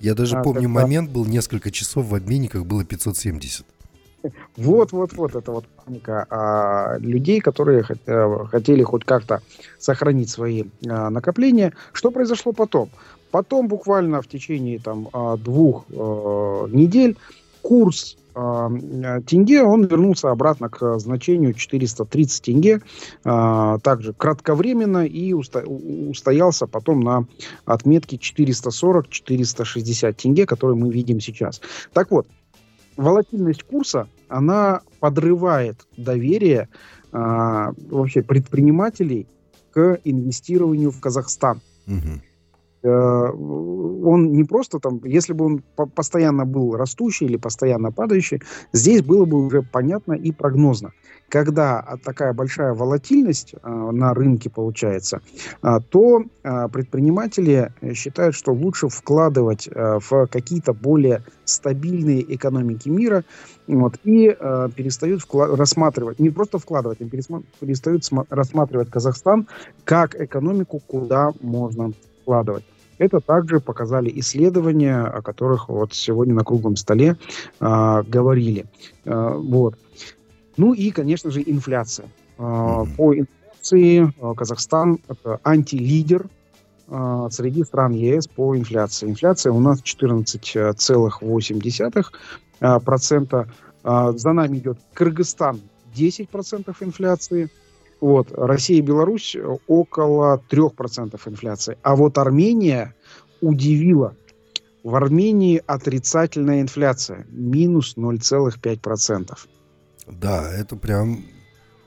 Я 0.00 0.14
даже 0.14 0.36
а, 0.36 0.42
помню, 0.42 0.62
когда... 0.62 0.80
момент 0.80 1.10
был 1.10 1.26
несколько 1.26 1.70
часов 1.70 2.06
в 2.06 2.14
обменниках 2.14 2.64
было 2.64 2.84
570. 2.84 3.66
Вот, 4.56 4.92
вот, 4.92 5.12
вот, 5.12 5.36
это 5.36 5.52
вот 5.52 5.66
паника 5.84 6.26
а, 6.28 6.98
людей, 6.98 7.40
которые 7.40 7.84
а, 8.06 8.46
хотели 8.46 8.82
хоть 8.82 9.04
как-то 9.04 9.42
сохранить 9.78 10.28
свои 10.30 10.64
а, 10.88 11.10
накопления. 11.10 11.72
Что 11.92 12.10
произошло 12.10 12.52
потом? 12.52 12.90
Потом 13.30 13.68
буквально 13.68 14.22
в 14.22 14.28
течение 14.28 14.78
там 14.78 15.08
а, 15.12 15.36
двух 15.36 15.84
а, 15.90 16.66
недель 16.68 17.16
курс 17.62 18.16
а, 18.34 18.70
тенге, 19.26 19.62
он 19.62 19.84
вернулся 19.86 20.30
обратно 20.30 20.68
к 20.68 20.98
значению 21.00 21.54
430 21.54 22.42
тенге, 22.44 22.80
а, 23.24 23.78
также 23.80 24.12
кратковременно 24.12 25.04
и 25.04 25.32
устоялся 25.32 26.68
потом 26.68 27.00
на 27.00 27.26
отметке 27.64 28.16
440-460 28.16 30.12
тенге, 30.12 30.46
которые 30.46 30.76
мы 30.76 30.92
видим 30.92 31.20
сейчас. 31.20 31.60
Так 31.92 32.12
вот, 32.12 32.28
волатильность 32.96 33.64
курса, 33.64 34.08
она 34.28 34.82
подрывает 35.00 35.86
доверие 35.96 36.68
а, 37.10 37.72
вообще 37.90 38.22
предпринимателей 38.22 39.26
к 39.72 39.98
инвестированию 40.04 40.92
в 40.92 41.00
Казахстан. 41.00 41.60
Угу. 41.86 42.20
Э, 42.82 43.30
он 43.30 44.32
не 44.32 44.44
просто 44.44 44.78
там, 44.78 45.00
если 45.04 45.32
бы 45.32 45.44
он 45.46 45.62
постоянно 45.94 46.44
был 46.44 46.76
растущий 46.76 47.26
или 47.26 47.36
постоянно 47.36 47.90
падающий, 47.90 48.40
здесь 48.72 49.02
было 49.02 49.24
бы 49.24 49.46
уже 49.46 49.62
понятно 49.62 50.12
и 50.12 50.30
прогнозно. 50.32 50.92
Когда 51.28 51.98
такая 52.04 52.32
большая 52.32 52.74
волатильность 52.74 53.54
э, 53.54 53.68
на 53.68 54.14
рынке 54.14 54.48
получается, 54.48 55.20
э, 55.62 55.80
то 55.90 56.22
предприниматели 56.42 57.72
считают, 57.92 58.34
что 58.34 58.52
лучше 58.52 58.88
вкладывать 58.88 59.68
в 59.70 60.26
какие-то 60.28 60.72
более 60.72 61.22
стабильные 61.44 62.34
экономики 62.34 62.88
мира 62.88 63.24
вот, 63.66 63.98
и 64.04 64.28
перестают 64.74 65.22
рассматривать, 65.32 66.18
не 66.20 66.30
просто 66.30 66.58
вкладывать, 66.58 67.02
а 67.02 67.04
перестают 67.04 68.08
рассматривать 68.30 68.90
Казахстан 68.90 69.46
как 69.84 70.18
экономику, 70.18 70.80
куда 70.86 71.32
можно 71.42 71.92
вкладывать. 72.28 72.64
Это 72.98 73.20
также 73.20 73.60
показали 73.60 74.12
исследования, 74.16 75.00
о 75.00 75.22
которых 75.22 75.70
вот 75.70 75.94
сегодня 75.94 76.34
на 76.34 76.44
круглом 76.44 76.76
столе 76.76 77.16
э, 77.60 78.02
говорили. 78.06 78.66
Э, 79.04 79.32
вот. 79.34 79.76
Ну 80.58 80.74
и, 80.74 80.90
конечно 80.90 81.30
же, 81.30 81.42
инфляция. 81.46 82.10
Э, 82.36 82.84
по 82.96 83.16
инфляции 83.16 84.02
э, 84.02 84.34
Казахстан 84.36 84.98
это 85.08 85.40
антилидер 85.42 86.28
э, 86.88 87.28
среди 87.30 87.64
стран 87.64 87.92
ЕС 87.92 88.28
по 88.28 88.54
инфляции. 88.54 89.08
Инфляция 89.08 89.52
у 89.52 89.60
нас 89.60 89.82
14,8%. 89.82 92.04
Э, 92.60 92.80
процента. 92.80 93.48
Э, 93.84 94.12
за 94.14 94.32
нами 94.32 94.58
идет 94.58 94.78
Кыргызстан 94.92 95.62
10% 95.94 96.76
инфляции. 96.80 97.48
Вот. 98.00 98.32
Россия 98.32 98.78
и 98.78 98.82
Беларусь 98.82 99.36
около 99.66 100.42
3% 100.50 101.20
инфляции. 101.26 101.78
А 101.82 101.96
вот 101.96 102.18
Армения 102.18 102.94
удивила. 103.40 104.14
В 104.84 104.94
Армении 104.94 105.62
отрицательная 105.66 106.60
инфляция. 106.60 107.26
Минус 107.30 107.96
0,5%. 107.96 109.36
Да, 110.06 110.52
это 110.52 110.76
прям... 110.76 111.24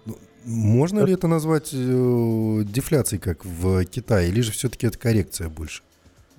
Ну, 0.06 0.18
можно 0.46 1.00
это... 1.00 1.08
ли 1.08 1.14
это 1.14 1.28
назвать 1.28 1.70
э, 1.74 2.64
дефляцией, 2.66 3.20
как 3.20 3.46
в 3.46 3.84
Китае, 3.86 4.30
или 4.30 4.42
же 4.42 4.52
все-таки 4.52 4.88
это 4.88 5.00
коррекция 5.00 5.50
больше? 5.50 5.84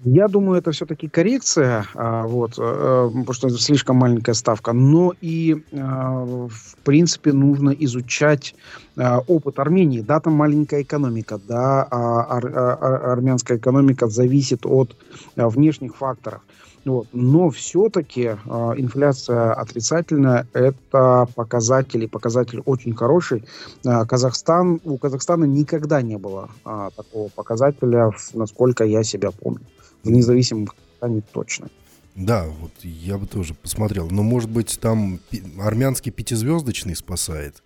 Я 0.04 0.26
думаю, 0.26 0.58
это 0.58 0.72
все-таки 0.72 1.06
коррекция, 1.06 1.86
а, 1.94 2.26
вот, 2.26 2.54
а, 2.58 3.08
потому 3.08 3.32
что 3.32 3.48
слишком 3.50 3.96
маленькая 3.96 4.34
ставка. 4.34 4.72
Но 4.72 5.12
и, 5.20 5.62
а, 5.72 6.24
в 6.24 6.76
принципе, 6.82 7.32
нужно 7.32 7.70
изучать 7.70 8.54
опыт 8.96 9.58
Армении. 9.58 10.00
Да, 10.00 10.20
там 10.20 10.34
маленькая 10.34 10.82
экономика, 10.82 11.40
да, 11.48 11.86
ар- 11.90 12.52
ар- 12.54 13.10
армянская 13.12 13.56
экономика 13.56 14.06
зависит 14.08 14.66
от 14.66 14.96
внешних 15.36 15.96
факторов. 15.96 16.42
Вот. 16.84 17.06
Но 17.12 17.48
все-таки 17.50 18.22
э, 18.22 18.36
инфляция 18.76 19.52
отрицательная, 19.54 20.46
это 20.52 21.28
показатель, 21.34 22.02
и 22.04 22.08
показатель 22.08 22.60
очень 22.66 22.94
хороший. 22.94 23.44
Э, 23.86 24.04
Казахстан, 24.04 24.80
у 24.84 24.98
Казахстана 24.98 25.44
никогда 25.44 26.02
не 26.02 26.18
было 26.18 26.50
э, 26.66 26.88
такого 26.96 27.28
показателя, 27.28 28.10
насколько 28.34 28.84
я 28.84 29.04
себя 29.04 29.30
помню 29.30 29.64
независимом 30.10 30.66
Казахстане 30.66 31.22
точно. 31.32 31.68
Да, 32.14 32.46
вот 32.46 32.72
я 32.82 33.16
бы 33.16 33.26
тоже 33.26 33.54
посмотрел. 33.54 34.08
Но, 34.10 34.22
может 34.22 34.50
быть, 34.50 34.78
там 34.80 35.20
армянский 35.58 36.12
пятизвездочный 36.12 36.94
спасает? 36.94 37.62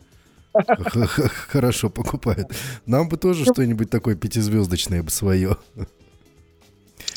Хорошо 1.49 1.91
покупает. 1.91 2.53
Нам 2.87 3.09
бы 3.09 3.17
тоже 3.17 3.45
что-нибудь 3.45 3.91
такое 3.91 4.15
пятизвездочное 4.15 5.03
бы 5.03 5.11
свое. 5.11 5.57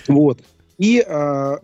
Вот. 0.07 0.41
И 0.79 1.03
э, 1.05 1.57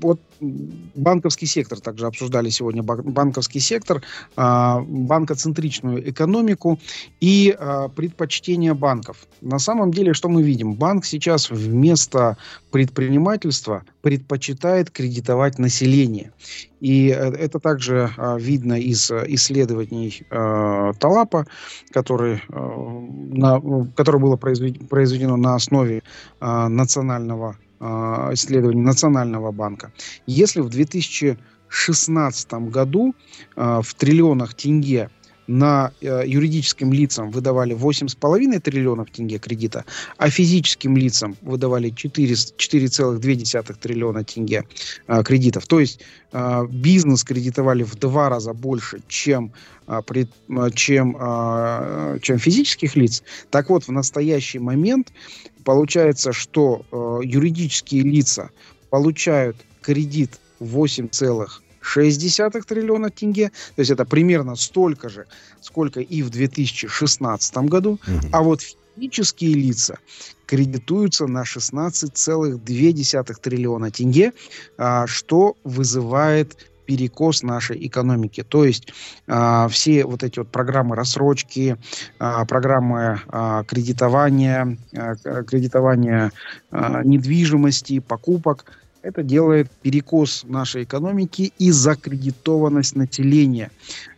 вот 0.00 0.20
банковский 0.40 1.46
сектор 1.46 1.80
также 1.80 2.06
обсуждали 2.06 2.50
сегодня 2.50 2.82
банковский 2.82 3.60
сектор, 3.60 4.02
э, 4.36 4.80
банкоцентричную 4.80 6.10
экономику 6.10 6.78
и 7.20 7.56
э, 7.56 7.88
предпочтение 7.94 8.74
банков. 8.74 9.28
На 9.40 9.60
самом 9.60 9.92
деле, 9.92 10.14
что 10.14 10.28
мы 10.28 10.42
видим? 10.42 10.74
Банк 10.74 11.04
сейчас 11.04 11.48
вместо 11.48 12.36
предпринимательства 12.72 13.84
предпочитает 14.02 14.90
кредитовать 14.90 15.60
население. 15.60 16.32
И 16.80 17.06
это 17.06 17.60
также 17.60 18.10
э, 18.16 18.36
видно 18.40 18.74
из 18.74 19.10
исследований 19.10 20.22
э, 20.28 20.92
Талапа, 20.98 21.46
который, 21.92 22.42
э, 22.48 23.08
на, 23.32 23.60
которое 23.94 24.18
было 24.18 24.36
произведено 24.36 25.36
на 25.36 25.54
основе 25.54 26.02
э, 26.40 26.68
национального 26.68 27.56
исследований 27.80 28.82
Национального 28.82 29.52
банка. 29.52 29.92
Если 30.26 30.60
в 30.60 30.68
2016 30.68 32.52
году 32.70 33.14
а, 33.54 33.82
в 33.82 33.94
триллионах 33.94 34.54
тенге 34.54 35.10
на 35.46 35.92
э, 36.00 36.22
юридическим 36.26 36.92
лицам 36.92 37.30
выдавали 37.30 37.74
8,5 37.74 38.60
триллионов 38.60 39.10
тенге 39.10 39.38
кредита, 39.38 39.84
а 40.16 40.30
физическим 40.30 40.96
лицам 40.96 41.36
выдавали 41.42 41.92
4,2 41.92 43.76
триллиона 43.80 44.24
тенге 44.24 44.64
э, 45.06 45.22
кредитов. 45.22 45.66
То 45.66 45.80
есть 45.80 46.00
э, 46.32 46.66
бизнес 46.70 47.24
кредитовали 47.24 47.82
в 47.82 47.94
два 47.94 48.28
раза 48.28 48.52
больше, 48.52 49.00
чем, 49.08 49.52
э, 49.86 50.02
пред, 50.06 50.30
э, 50.48 50.70
чем, 50.74 51.16
э, 51.18 52.18
чем 52.22 52.38
физических 52.38 52.96
лиц. 52.96 53.22
Так 53.50 53.70
вот, 53.70 53.84
в 53.84 53.92
настоящий 53.92 54.58
момент 54.58 55.12
получается, 55.64 56.32
что 56.32 56.84
э, 56.90 57.26
юридические 57.26 58.02
лица 58.02 58.50
получают 58.90 59.56
кредит 59.82 60.40
8,5 60.60 61.65
1,6 61.96 62.62
триллиона 62.62 63.10
тенге. 63.10 63.50
То 63.74 63.80
есть 63.80 63.90
это 63.90 64.04
примерно 64.04 64.56
столько 64.56 65.08
же, 65.08 65.26
сколько 65.60 66.00
и 66.00 66.22
в 66.22 66.30
2016 66.30 67.56
году. 67.56 67.98
Угу. 68.06 68.28
А 68.32 68.42
вот 68.42 68.62
физические 68.96 69.54
лица 69.54 69.98
кредитуются 70.46 71.26
на 71.26 71.42
16,2 71.42 73.34
триллиона 73.40 73.90
тенге, 73.90 74.32
а, 74.78 75.06
что 75.06 75.56
вызывает 75.64 76.56
перекос 76.86 77.42
нашей 77.42 77.86
экономики. 77.86 78.44
То 78.48 78.64
есть 78.64 78.92
э, 79.26 79.66
все 79.70 80.04
вот 80.06 80.22
эти 80.22 80.38
вот 80.38 80.48
программы 80.48 80.96
рассрочки, 80.96 81.76
э, 82.18 82.44
программы 82.46 83.20
э, 83.28 83.64
кредитования, 83.66 84.78
э, 84.92 85.42
кредитования 85.44 86.30
э, 86.70 87.02
недвижимости, 87.04 87.98
покупок, 87.98 88.66
это 89.02 89.22
делает 89.22 89.70
перекос 89.82 90.44
нашей 90.44 90.84
экономики 90.84 91.52
и 91.58 91.70
закредитованность 91.70 92.96
населения. 92.96 93.70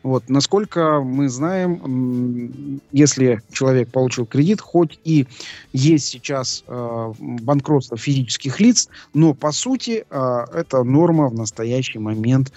Вот. 0.02 0.28
Насколько 0.28 1.00
мы 1.00 1.28
знаем, 1.28 2.80
если 2.92 3.42
человек 3.52 3.90
получил 3.90 4.26
кредит, 4.26 4.60
хоть 4.60 4.98
и 5.04 5.26
есть 5.72 6.06
сейчас 6.06 6.64
э, 6.66 7.12
банкротство 7.18 7.96
физических 7.96 8.60
лиц, 8.60 8.88
но 9.14 9.34
по 9.34 9.52
сути 9.52 10.04
э, 10.08 10.44
эта 10.54 10.82
норма 10.82 11.28
в 11.28 11.34
настоящий 11.34 11.98
момент 11.98 12.52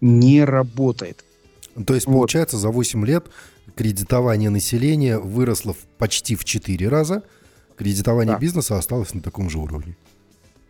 не 0.00 0.44
работает. 0.44 1.24
То 1.86 1.94
есть, 1.94 2.06
вот. 2.06 2.14
получается, 2.14 2.58
за 2.58 2.70
8 2.70 3.06
лет 3.06 3.26
кредитование 3.74 4.50
населения 4.50 5.18
выросло 5.18 5.74
почти 5.98 6.34
в 6.34 6.44
4 6.44 6.88
раза, 6.88 7.22
кредитование 7.76 8.34
да. 8.34 8.38
бизнеса 8.38 8.76
осталось 8.76 9.14
на 9.14 9.22
таком 9.22 9.48
же 9.48 9.58
уровне. 9.58 9.96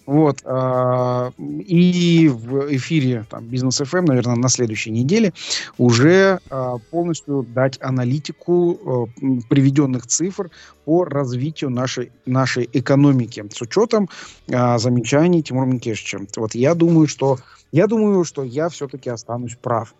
Вот. 0.08 0.40
А, 0.46 1.32
и 1.36 2.28
в 2.28 2.74
эфире 2.74 3.26
там, 3.28 3.44
Бизнес 3.44 3.78
FM, 3.82 3.98
эм, 3.98 4.04
наверное, 4.06 4.36
на 4.36 4.48
следующей 4.48 4.90
неделе 4.90 5.34
уже 5.76 6.40
а, 6.48 6.78
полностью 6.90 7.42
дать 7.42 7.78
аналитику 7.82 8.80
а, 9.20 9.40
приведенных 9.50 10.06
цифр 10.06 10.50
по 10.86 11.04
развитию 11.04 11.68
нашей, 11.68 12.10
нашей 12.24 12.70
экономики 12.72 13.44
с 13.52 13.60
учетом 13.60 14.08
замечаний 14.46 15.42
Тимура 15.42 15.66
Минкевича. 15.66 16.20
Вот 16.36 16.54
я 16.54 16.74
думаю, 16.74 17.06
что 17.06 17.38
я 17.70 17.86
думаю, 17.86 18.24
что 18.24 18.44
я 18.44 18.70
все-таки 18.70 19.10
останусь 19.10 19.56
прав. 19.60 19.94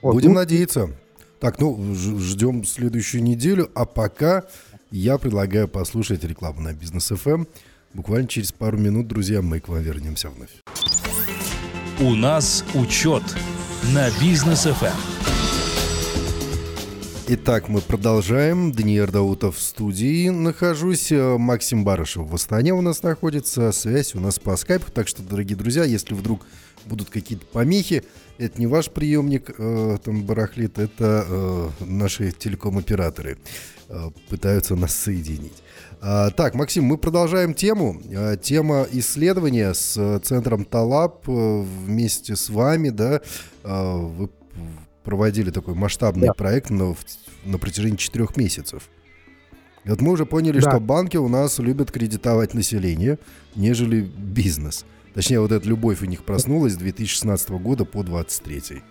Вот. 0.00 0.12
Будем 0.12 0.30
ну, 0.30 0.36
надеяться. 0.36 0.90
Так, 1.40 1.58
ну, 1.58 1.76
ждем 1.96 2.64
следующую 2.64 3.24
неделю, 3.24 3.68
а 3.74 3.84
пока 3.84 4.44
я 4.92 5.18
предлагаю 5.18 5.66
послушать 5.66 6.22
рекламу 6.22 6.60
на 6.60 6.72
Бизнес 6.72 7.10
FM. 7.10 7.48
Буквально 7.92 8.28
через 8.28 8.52
пару 8.52 8.78
минут, 8.78 9.08
друзья, 9.08 9.42
мы 9.42 9.58
к 9.58 9.68
вам 9.68 9.82
вернемся 9.82 10.30
вновь. 10.30 10.50
У 12.00 12.14
нас 12.14 12.64
учет 12.74 13.22
на 13.92 14.08
бизнес 14.20 14.66
FM. 14.66 14.94
Итак, 17.32 17.68
мы 17.68 17.80
продолжаем. 17.80 18.72
Даниил 18.72 19.08
Даутов 19.08 19.56
в 19.56 19.60
студии 19.60 20.28
нахожусь. 20.28 21.10
Максим 21.12 21.84
Барышев 21.84 22.28
в 22.28 22.34
Астане 22.34 22.74
у 22.74 22.80
нас 22.80 23.02
находится. 23.02 23.72
Связь 23.72 24.14
у 24.14 24.20
нас 24.20 24.38
по 24.38 24.56
скайпу. 24.56 24.90
Так 24.92 25.08
что, 25.08 25.22
дорогие 25.22 25.56
друзья, 25.56 25.84
если 25.84 26.14
вдруг 26.14 26.46
будут 26.86 27.10
какие-то 27.10 27.46
помехи, 27.46 28.04
это 28.38 28.58
не 28.58 28.66
ваш 28.66 28.90
приемник 28.90 29.50
э, 29.58 29.98
там 30.02 30.22
барахлит, 30.24 30.78
это 30.78 31.26
э, 31.28 31.68
наши 31.84 32.32
телеком-операторы 32.32 33.38
э, 33.88 34.10
пытаются 34.28 34.76
нас 34.76 34.94
соединить. 34.94 35.62
А, 36.00 36.30
так, 36.30 36.54
Максим, 36.54 36.84
мы 36.84 36.98
продолжаем 36.98 37.54
тему. 37.54 38.00
А, 38.14 38.36
тема 38.36 38.86
исследования 38.90 39.74
с 39.74 40.20
центром 40.20 40.64
Талаб 40.64 41.28
э, 41.28 41.62
вместе 41.62 42.36
с 42.36 42.48
вами, 42.48 42.90
да, 42.90 43.20
а, 43.64 43.96
вы 43.96 44.30
проводили 45.04 45.50
такой 45.50 45.74
масштабный 45.74 46.28
да. 46.28 46.34
проект 46.34 46.70
на, 46.70 46.94
на 47.44 47.58
протяжении 47.58 47.96
четырех 47.96 48.36
месяцев. 48.36 48.88
И 49.84 49.90
вот 49.90 50.00
мы 50.00 50.12
уже 50.12 50.26
поняли, 50.26 50.60
да. 50.60 50.70
что 50.70 50.80
банки 50.80 51.16
у 51.16 51.28
нас 51.28 51.58
любят 51.58 51.90
кредитовать 51.90 52.54
население, 52.54 53.18
нежели 53.56 54.00
бизнес. 54.00 54.84
Точнее, 55.14 55.40
вот 55.40 55.52
эта 55.52 55.66
любовь 55.66 56.02
у 56.02 56.04
них 56.04 56.24
проснулась 56.24 56.74
с 56.74 56.76
2016 56.76 57.50
года 57.50 57.84
по 57.84 58.02
2023. 58.02 58.82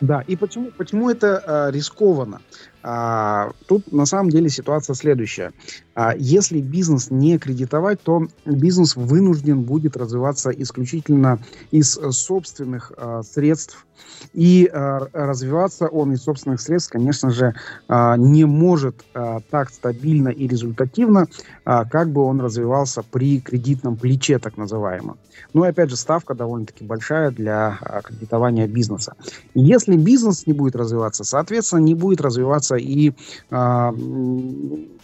Да, 0.00 0.20
и 0.26 0.34
почему, 0.34 0.72
почему 0.76 1.10
это 1.10 1.42
э, 1.46 1.70
рискованно? 1.72 2.40
А, 2.82 3.52
тут 3.66 3.92
на 3.92 4.06
самом 4.06 4.30
деле 4.30 4.48
ситуация 4.48 4.94
следующая. 4.94 5.52
А, 5.94 6.14
если 6.16 6.60
бизнес 6.60 7.10
не 7.10 7.38
кредитовать, 7.38 8.00
то 8.02 8.26
бизнес 8.44 8.96
вынужден 8.96 9.62
будет 9.62 9.96
развиваться 9.96 10.50
исключительно 10.50 11.38
из 11.70 11.92
собственных 11.92 12.92
а, 12.96 13.22
средств. 13.22 13.86
И 14.32 14.68
а, 14.72 15.06
развиваться 15.12 15.86
он 15.86 16.12
из 16.12 16.22
собственных 16.22 16.60
средств, 16.60 16.90
конечно 16.90 17.30
же, 17.30 17.54
а, 17.88 18.16
не 18.16 18.44
может 18.44 19.04
а, 19.14 19.40
так 19.50 19.70
стабильно 19.70 20.28
и 20.28 20.48
результативно, 20.48 21.28
а, 21.64 21.84
как 21.84 22.10
бы 22.10 22.22
он 22.22 22.40
развивался 22.40 23.02
при 23.02 23.40
кредитном 23.40 23.96
плече, 23.96 24.38
так 24.38 24.56
называемом. 24.56 25.18
Ну 25.52 25.64
и 25.64 25.68
опять 25.68 25.90
же, 25.90 25.96
ставка 25.96 26.34
довольно-таки 26.34 26.84
большая 26.84 27.30
для 27.30 27.78
а, 27.80 28.02
кредитования 28.02 28.66
бизнеса. 28.66 29.14
Если 29.54 29.96
бизнес 29.96 30.46
не 30.46 30.52
будет 30.52 30.76
развиваться, 30.76 31.24
соответственно, 31.24 31.80
не 31.80 31.94
будет 31.94 32.20
развиваться 32.20 32.71
развиваться 32.72 32.76
и 32.76 33.12
э, 33.50 33.92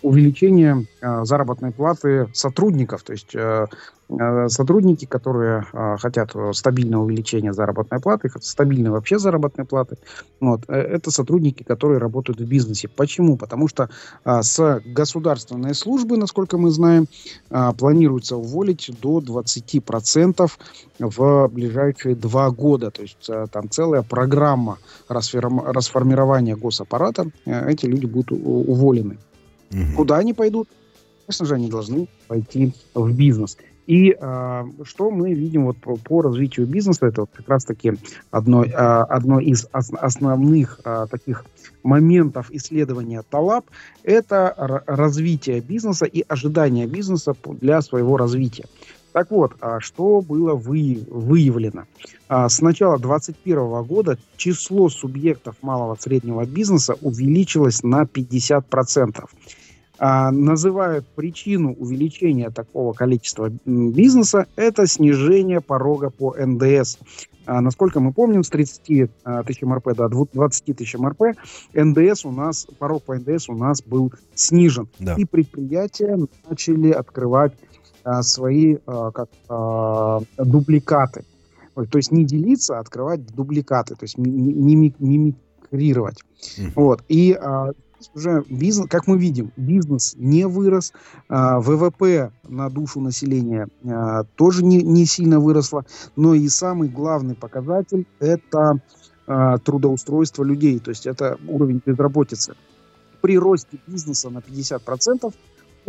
увеличение 0.02 0.86
э, 1.00 1.24
заработной 1.24 1.72
платы 1.72 2.28
сотрудников. 2.32 3.02
То 3.02 3.12
есть 3.12 3.34
э, 3.34 3.66
Э, 4.10 4.48
сотрудники, 4.48 5.04
которые 5.04 5.66
э, 5.72 5.96
хотят 5.98 6.34
стабильного 6.52 7.04
увеличения 7.04 7.52
заработной 7.52 8.00
платы, 8.00 8.30
стабильной 8.40 8.90
вообще 8.90 9.18
заработной 9.18 9.66
платы, 9.66 9.98
вот, 10.40 10.62
э, 10.68 10.74
это 10.74 11.10
сотрудники, 11.10 11.62
которые 11.62 11.98
работают 11.98 12.40
в 12.40 12.46
бизнесе. 12.46 12.88
Почему? 12.88 13.36
Потому 13.36 13.68
что 13.68 13.90
с 14.24 14.80
государственной 14.86 15.74
службы, 15.74 16.16
насколько 16.16 16.56
мы 16.56 16.70
знаем, 16.70 17.06
планируется 17.48 18.36
уволить 18.36 18.90
до 19.00 19.20
20% 19.20 20.50
в 20.98 21.48
ближайшие 21.48 22.14
два 22.14 22.50
года. 22.50 22.90
То 22.90 23.02
есть 23.02 23.30
там 23.52 23.68
целая 23.70 24.02
программа 24.02 24.78
расформирования 25.08 26.56
госаппарата. 26.56 27.26
Эти 27.66 27.86
люди 27.86 28.06
будут 28.06 28.32
уволены. 28.32 29.18
Угу. 29.70 29.96
Куда 29.96 30.18
они 30.18 30.34
пойдут? 30.34 30.68
Конечно 31.26 31.46
же, 31.46 31.54
они 31.54 31.68
должны 31.68 32.08
пойти 32.26 32.72
в 32.94 33.12
бизнес. 33.14 33.58
И 33.88 34.14
э, 34.18 34.64
что 34.84 35.10
мы 35.10 35.32
видим 35.32 35.64
вот 35.64 35.78
по, 35.78 35.96
по 35.96 36.20
развитию 36.20 36.66
бизнеса, 36.66 37.06
это 37.06 37.22
вот 37.22 37.30
как 37.32 37.48
раз-таки 37.48 37.94
одно, 38.30 38.62
э, 38.62 38.68
одно 38.68 39.40
из 39.40 39.66
ос, 39.72 39.90
основных 39.98 40.80
э, 40.84 41.06
таких 41.10 41.46
моментов 41.82 42.50
исследования 42.50 43.22
Талаб, 43.30 43.64
это 44.02 44.82
развитие 44.86 45.62
бизнеса 45.62 46.04
и 46.04 46.22
ожидание 46.28 46.86
бизнеса 46.86 47.34
для 47.60 47.80
своего 47.80 48.18
развития. 48.18 48.66
Так 49.12 49.30
вот, 49.30 49.52
что 49.80 50.20
было 50.20 50.54
вы, 50.54 51.02
выявлено? 51.08 51.84
С 52.28 52.60
начала 52.60 52.98
2021 52.98 53.82
года 53.84 54.18
число 54.36 54.88
субъектов 54.88 55.56
малого 55.62 55.94
и 55.94 56.00
среднего 56.00 56.44
бизнеса 56.44 56.94
увеличилось 57.00 57.82
на 57.82 58.02
50% 58.02 59.24
а, 59.98 60.30
называют 60.30 61.06
причину 61.08 61.74
увеличения 61.74 62.50
такого 62.50 62.92
количества 62.92 63.50
бизнеса 63.64 64.46
это 64.56 64.86
снижение 64.86 65.60
порога 65.60 66.10
по 66.10 66.34
НДС. 66.38 66.98
А, 67.46 67.60
насколько 67.60 67.98
мы 67.98 68.12
помним, 68.12 68.44
с 68.44 68.50
30 68.50 69.10
а, 69.24 69.42
тысяч 69.42 69.62
МРП 69.62 69.94
до 69.94 70.08
20 70.08 70.76
тысяч 70.76 70.94
МРП 70.94 71.36
НДС 71.74 72.24
у 72.24 72.30
нас, 72.30 72.66
порог 72.78 73.02
по 73.04 73.16
НДС 73.16 73.48
у 73.48 73.54
нас 73.54 73.82
был 73.82 74.12
снижен. 74.34 74.88
Да. 74.98 75.14
И 75.16 75.24
предприятия 75.24 76.18
начали 76.48 76.90
открывать 76.90 77.54
а, 77.54 77.77
свои 78.22 78.76
а, 78.86 79.10
как, 79.10 79.28
а, 79.48 80.20
дубликаты. 80.36 81.24
То 81.74 81.98
есть 81.98 82.10
не 82.10 82.24
делиться, 82.24 82.76
а 82.76 82.80
открывать 82.80 83.24
дубликаты, 83.26 83.94
то 83.94 84.02
есть 84.02 84.18
мимикрировать. 84.18 86.24
Mm-hmm. 86.58 86.72
Вот. 86.74 87.04
И 87.08 87.38
уже 88.14 88.44
бизнес, 88.48 88.88
как 88.88 89.06
мы 89.06 89.18
видим, 89.18 89.52
бизнес 89.56 90.14
не 90.16 90.46
вырос, 90.46 90.92
а, 91.28 91.60
ВВП 91.60 92.32
на 92.44 92.70
душу 92.70 93.00
населения 93.00 93.68
а, 93.84 94.24
тоже 94.36 94.64
не, 94.64 94.82
не 94.82 95.04
сильно 95.04 95.40
выросло, 95.40 95.84
но 96.16 96.34
и 96.34 96.48
самый 96.48 96.88
главный 96.88 97.34
показатель 97.34 98.06
это 98.20 98.80
а, 99.26 99.58
трудоустройство 99.58 100.44
людей, 100.44 100.78
то 100.78 100.90
есть 100.90 101.06
это 101.06 101.38
уровень 101.46 101.82
безработицы. 101.84 102.54
При 103.20 103.38
росте 103.38 103.78
бизнеса 103.86 104.30
на 104.30 104.38
50% 104.38 105.34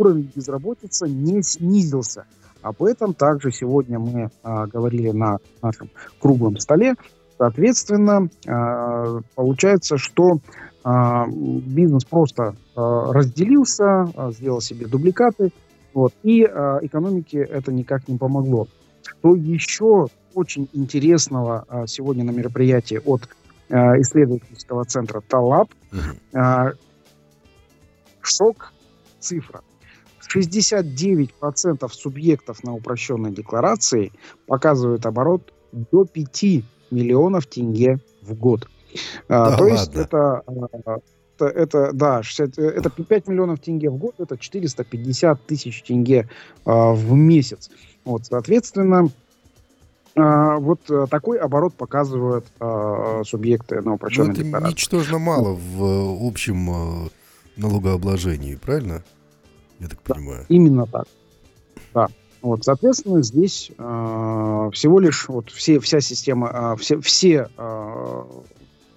уровень 0.00 0.30
безработицы 0.34 1.08
не 1.08 1.42
снизился. 1.42 2.24
Об 2.62 2.82
этом 2.82 3.14
также 3.14 3.52
сегодня 3.52 3.98
мы 3.98 4.30
а, 4.42 4.66
говорили 4.66 5.10
на 5.10 5.38
нашем 5.62 5.90
круглом 6.20 6.58
столе. 6.58 6.94
Соответственно, 7.38 8.28
а, 8.46 9.20
получается, 9.34 9.96
что 9.98 10.40
а, 10.82 11.26
бизнес 11.28 12.04
просто 12.04 12.56
а, 12.74 13.12
разделился, 13.12 14.10
а, 14.16 14.32
сделал 14.32 14.60
себе 14.60 14.86
дубликаты, 14.86 15.52
вот, 15.92 16.14
и 16.22 16.42
экономике 16.42 17.38
это 17.40 17.72
никак 17.72 18.06
не 18.06 18.16
помогло. 18.16 18.68
Что 19.02 19.34
еще 19.34 20.06
очень 20.34 20.68
интересного 20.72 21.66
сегодня 21.88 22.22
на 22.22 22.30
мероприятии 22.30 23.00
от 23.04 23.28
исследовательского 23.68 24.84
центра 24.84 25.20
Талаб, 25.20 25.68
шок 28.22 28.72
цифра. 29.18 29.62
69% 30.34 31.92
субъектов 31.92 32.62
на 32.64 32.74
упрощенной 32.74 33.32
декларации 33.32 34.12
показывают 34.46 35.06
оборот 35.06 35.52
до 35.72 36.04
5 36.04 36.42
миллионов 36.90 37.46
тенге 37.46 37.98
в 38.22 38.34
год. 38.34 38.68
А, 39.28 39.50
да 39.50 39.56
То 39.56 39.62
ладно. 39.64 39.74
есть 39.74 39.94
это, 39.94 40.42
а, 40.46 40.98
это, 41.36 41.46
это, 41.46 41.92
да, 41.92 42.22
60, 42.22 42.58
это 42.58 42.90
5 42.90 43.28
миллионов 43.28 43.60
тенге 43.60 43.90
в 43.90 43.96
год, 43.96 44.14
это 44.18 44.36
450 44.36 45.46
тысяч 45.46 45.82
тенге 45.82 46.28
а, 46.64 46.92
в 46.92 47.12
месяц. 47.12 47.70
Вот, 48.04 48.26
соответственно, 48.26 49.08
а, 50.16 50.58
вот 50.58 50.90
э, 50.90 51.06
такой 51.08 51.38
оборот 51.38 51.74
показывают 51.74 52.44
а, 52.58 53.22
субъекты 53.24 53.80
на 53.80 53.94
упрощенной 53.94 54.34
ну, 54.34 54.58
это 54.58 54.68
ничтожно 54.68 55.18
мало 55.18 55.54
в 55.54 55.84
э, 55.84 56.28
общем 56.28 56.70
э, 56.70 57.08
налогообложении, 57.56 58.56
правильно? 58.56 59.04
Я 59.80 59.88
так 59.88 59.98
да, 60.06 60.14
понимаю. 60.14 60.46
Именно 60.48 60.86
так. 60.86 61.06
Да. 61.94 62.08
Вот, 62.42 62.64
соответственно, 62.64 63.22
здесь 63.22 63.70
э, 63.76 64.70
всего 64.72 65.00
лишь 65.00 65.28
вот 65.28 65.50
все, 65.50 65.78
вся 65.80 66.00
система, 66.00 66.74
э, 66.74 66.80
все, 66.80 67.00
все 67.00 67.48
э, 67.56 68.24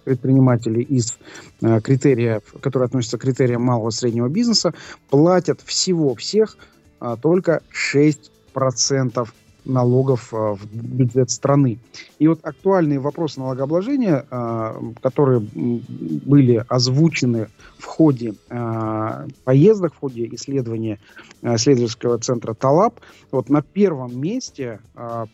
предприниматели 0.03 0.81
из 0.81 1.17
э, 1.61 1.81
критерия, 1.81 2.41
которые 2.61 2.87
относятся 2.87 3.17
к 3.17 3.21
критериям 3.21 3.63
малого 3.63 3.89
и 3.89 3.91
среднего 3.91 4.29
бизнеса, 4.29 4.73
платят 5.09 5.61
всего 5.61 6.15
всех 6.15 6.57
э, 7.01 7.17
только 7.21 7.61
6% 7.73 9.27
налогов 9.65 10.33
э, 10.33 10.37
в 10.37 10.65
бюджет 10.73 11.29
страны. 11.29 11.79
И 12.19 12.27
вот 12.27 12.39
актуальные 12.43 12.99
вопросы 12.99 13.39
налогообложения, 13.39 14.25
э, 14.29 14.81
которые 15.01 15.39
были 15.39 16.63
озвучены 16.67 17.47
в 17.77 17.85
ходе 17.85 18.35
э, 18.49 19.27
поездок, 19.43 19.93
в 19.93 19.99
ходе 19.99 20.27
исследования 20.33 20.99
исследовательского 21.41 22.17
центра 22.19 22.53
ТАЛАП, 22.53 22.99
вот 23.31 23.49
на 23.49 23.61
первом 23.61 24.17
месте 24.17 24.79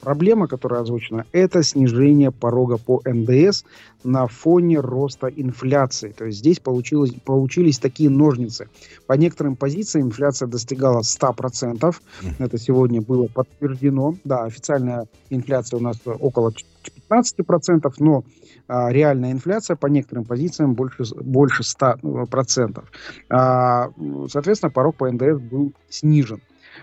проблема, 0.01 0.47
которая 0.47 0.81
озвучена, 0.81 1.25
это 1.33 1.61
снижение 1.61 2.31
порога 2.31 2.77
по 2.77 3.01
НДС 3.05 3.63
на 4.03 4.27
фоне 4.27 4.79
роста 4.79 5.27
инфляции. 5.27 6.13
То 6.17 6.25
есть 6.25 6.39
здесь 6.39 6.59
получилось, 6.59 7.11
получились 7.25 7.79
такие 7.79 8.09
ножницы. 8.09 8.69
По 9.07 9.13
некоторым 9.13 9.55
позициям 9.55 10.07
инфляция 10.07 10.47
достигала 10.47 11.01
100%. 11.01 11.95
Это 12.39 12.57
сегодня 12.57 13.01
было 13.01 13.27
подтверждено 13.27 14.15
да, 14.23 14.43
официальная 14.43 15.07
инфляция 15.29 15.79
у 15.79 15.81
нас 15.81 15.97
около 16.05 16.53
15%, 17.09 17.93
но 17.99 18.23
а, 18.67 18.91
реальная 18.91 19.31
инфляция 19.31 19.75
по 19.75 19.87
некоторым 19.87 20.25
позициям 20.25 20.73
больше, 20.73 21.03
больше 21.15 21.63
100%. 21.63 22.83
А, 23.29 23.89
соответственно, 24.29 24.71
порог 24.71 24.95
по 24.95 25.11
НДС 25.11 25.39
был 25.39 25.73
снижен. 25.89 26.41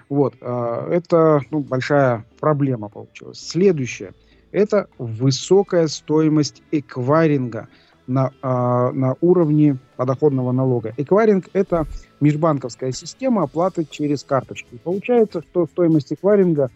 Вот, 0.08 0.34
а, 0.40 0.88
это 0.90 1.40
ну, 1.50 1.60
большая 1.60 2.24
проблема 2.40 2.88
получилась. 2.88 3.38
Следующее. 3.38 4.12
Это 4.52 4.88
высокая 4.98 5.86
стоимость 5.86 6.62
эквайринга 6.70 7.68
на, 8.06 8.32
а, 8.42 8.92
на 8.92 9.16
уровне 9.20 9.78
подоходного 9.96 10.52
налога. 10.52 10.94
Эквайринг– 10.96 11.48
это 11.52 11.86
межбанковская 12.20 12.92
система 12.92 13.42
оплаты 13.42 13.86
через 13.88 14.22
карточки. 14.22 14.78
получается, 14.82 15.42
что 15.42 15.66
стоимость 15.66 16.12
эквайринга 16.12 16.64
а, 16.64 16.70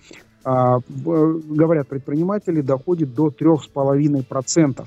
говорят 0.44 1.88
предприниматели, 1.88 2.60
доходит 2.60 3.14
до 3.14 3.28
3,5%. 3.28 4.86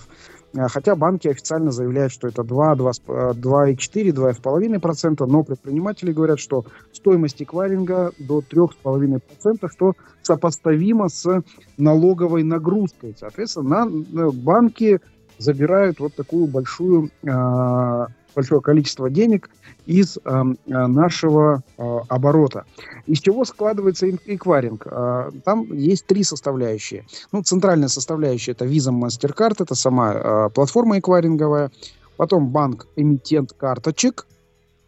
А, 0.56 0.68
хотя 0.68 0.96
банки 0.96 1.28
официально 1.28 1.72
заявляют, 1.72 2.14
что 2.14 2.28
это 2.28 2.44
2, 2.44 2.74
2,4, 2.76 3.76
2,5%, 4.12 5.26
но 5.26 5.44
предприниматели 5.44 6.12
говорят, 6.12 6.40
что 6.40 6.66
стоимость 6.92 7.42
эквайринга 7.42 8.12
до 8.20 8.40
3,5%, 8.40 9.70
что 9.72 9.94
сопоставимо 10.22 11.10
с 11.10 11.44
налоговой 11.78 12.44
нагрузкой. 12.44 13.16
Соответственно, 13.20 13.86
на, 13.86 14.32
банки 14.32 15.02
забирают 15.40 16.00
вот 16.00 16.16
такую 16.16 16.48
большую 16.48 17.10
а, 17.28 18.08
большое 18.34 18.62
количество 18.62 19.10
денег 19.10 19.50
из 19.86 20.18
э, 20.24 20.44
нашего 20.66 21.62
э, 21.78 22.00
оборота. 22.08 22.66
Из 23.06 23.20
чего 23.20 23.46
складывается 23.46 24.10
эквайринг? 24.10 24.88
Э, 24.90 25.32
там 25.44 25.72
есть 25.74 26.06
три 26.06 26.24
составляющие. 26.24 27.06
Ну, 27.32 27.44
центральная 27.44 27.90
составляющая 27.90 28.52
это 28.52 28.66
Visa 28.66 28.92
MasterCard, 28.92 29.56
это 29.60 29.76
сама 29.76 30.14
э, 30.14 30.50
платформа 30.54 31.00
эквайринговая. 31.00 31.72
Потом 32.16 32.50
банк-эмитент 32.50 33.54
карточек 33.54 34.28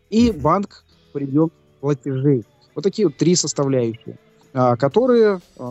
и 0.10 0.32
банк 0.32 0.84
прием 1.12 1.52
платежей. 1.82 2.46
Вот 2.74 2.84
такие 2.84 3.08
вот 3.08 3.18
три 3.18 3.36
составляющие, 3.36 4.18
э, 4.54 4.76
которые 4.78 5.40
э, 5.58 5.64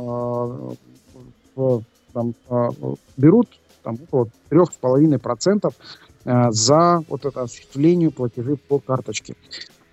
в, 1.56 1.82
там, 2.12 2.34
э, 2.48 2.70
берут 3.16 3.48
там, 3.82 3.98
около 4.10 4.28
3,5% 4.50 5.72
Э, 5.72 6.13
за 6.24 7.04
вот 7.08 7.24
это 7.26 7.42
осуществление 7.42 8.10
платежей 8.10 8.56
по 8.56 8.78
карточке. 8.78 9.34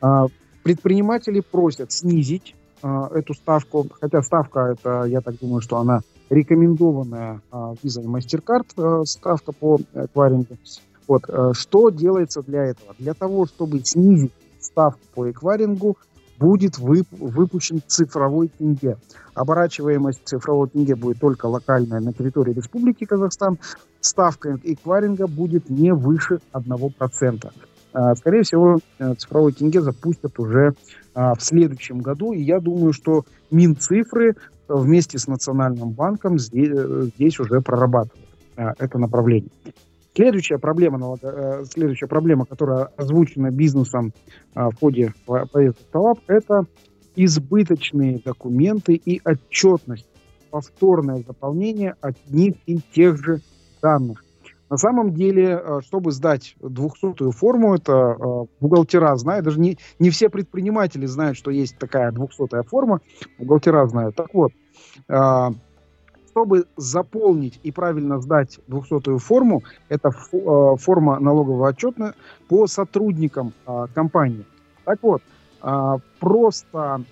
А, 0.01 0.27
предприниматели 0.63 1.39
просят 1.39 1.91
снизить 1.91 2.55
э, 2.81 3.07
эту 3.13 3.33
ставку, 3.33 3.87
хотя 3.99 4.21
ставка, 4.21 4.75
это, 4.77 5.03
я 5.03 5.21
так 5.21 5.37
думаю, 5.39 5.61
что 5.61 5.77
она 5.77 6.01
рекомендованная 6.29 7.41
а, 7.51 7.73
Visa 7.83 8.01
и 8.03 8.07
MasterCard, 8.07 9.01
э, 9.01 9.05
ставка 9.05 9.51
по 9.51 9.79
эквайрингу. 9.93 10.57
Вот, 11.07 11.23
что 11.53 11.89
делается 11.89 12.41
для 12.41 12.63
этого? 12.67 12.95
Для 12.97 13.13
того, 13.13 13.45
чтобы 13.45 13.83
снизить 13.83 14.31
ставку 14.61 15.01
по 15.13 15.29
эквайрингу, 15.29 15.97
будет 16.41 16.79
вып 16.79 17.07
выпущен 17.11 17.81
цифровой 17.85 18.49
тенге. 18.57 18.97
Оборачиваемость 19.35 20.21
цифрового 20.25 20.67
тенге 20.67 20.95
будет 20.95 21.19
только 21.19 21.45
локальная 21.45 21.99
на 21.99 22.13
территории 22.13 22.53
Республики 22.53 23.05
Казахстан. 23.05 23.59
Ставка 24.01 24.59
эквайринга 24.63 25.27
будет 25.27 25.69
не 25.69 25.93
выше 25.93 26.39
1%. 26.53 27.51
А, 27.93 28.15
скорее 28.15 28.41
всего, 28.41 28.79
э, 28.99 29.13
цифровой 29.15 29.53
тенге 29.53 29.81
запустят 29.81 30.39
уже 30.39 30.73
а, 31.13 31.35
в 31.35 31.43
следующем 31.43 31.99
году. 31.99 32.33
И 32.33 32.41
я 32.41 32.59
думаю, 32.59 32.93
что 32.93 33.25
Минцифры 33.51 34.35
вместе 34.67 35.19
с 35.19 35.27
Национальным 35.27 35.91
банком 35.91 36.39
здесь, 36.39 36.71
э, 36.73 37.41
уже 37.43 37.61
прорабатывают 37.61 38.29
а, 38.57 38.73
это 38.79 38.97
направление. 38.97 39.51
Следующая 40.13 40.57
проблема, 40.57 41.17
э, 41.21 41.63
следующая 41.69 42.07
проблема, 42.07 42.45
которая 42.45 42.89
озвучена 42.97 43.49
бизнесом 43.49 44.13
а, 44.53 44.69
в 44.69 44.75
ходе 44.75 45.13
поездки 45.25 45.85
ТАЛАП, 45.91 46.19
это 46.27 46.65
избыточные 47.15 48.19
документы 48.19 48.95
и 48.95 49.21
отчетность, 49.23 50.07
повторное 50.49 51.23
заполнение 51.25 51.95
одних 52.01 52.55
и 52.65 52.79
тех 52.93 53.23
же 53.23 53.39
данных. 53.81 54.23
На 54.69 54.75
самом 54.77 55.13
деле, 55.13 55.61
э, 55.63 55.79
чтобы 55.85 56.11
сдать 56.11 56.55
200-ю 56.59 57.31
форму, 57.31 57.75
это 57.75 57.93
э, 57.93 58.45
бухгалтера 58.59 59.15
знают, 59.15 59.45
даже 59.45 59.61
не, 59.61 59.77
не 59.99 60.09
все 60.09 60.29
предприниматели 60.29 61.05
знают, 61.05 61.37
что 61.37 61.51
есть 61.51 61.77
такая 61.77 62.11
200-я 62.11 62.63
форма, 62.63 62.99
бухгалтера 63.39 63.87
знают. 63.87 64.15
Так 64.15 64.33
вот, 64.33 64.51
чтобы 66.31 66.65
заполнить 66.77 67.59
и 67.63 67.71
правильно 67.71 68.19
сдать 68.19 68.59
200-ю 68.67 69.17
форму, 69.19 69.63
это 69.89 70.09
э, 70.09 70.75
форма 70.79 71.19
налогового 71.19 71.69
отчета 71.69 72.13
по 72.47 72.67
сотрудникам 72.67 73.53
э, 73.67 73.87
компании. 73.93 74.45
Так 74.85 74.99
вот, 75.01 75.21
э, 75.61 75.97
просто 76.19 77.03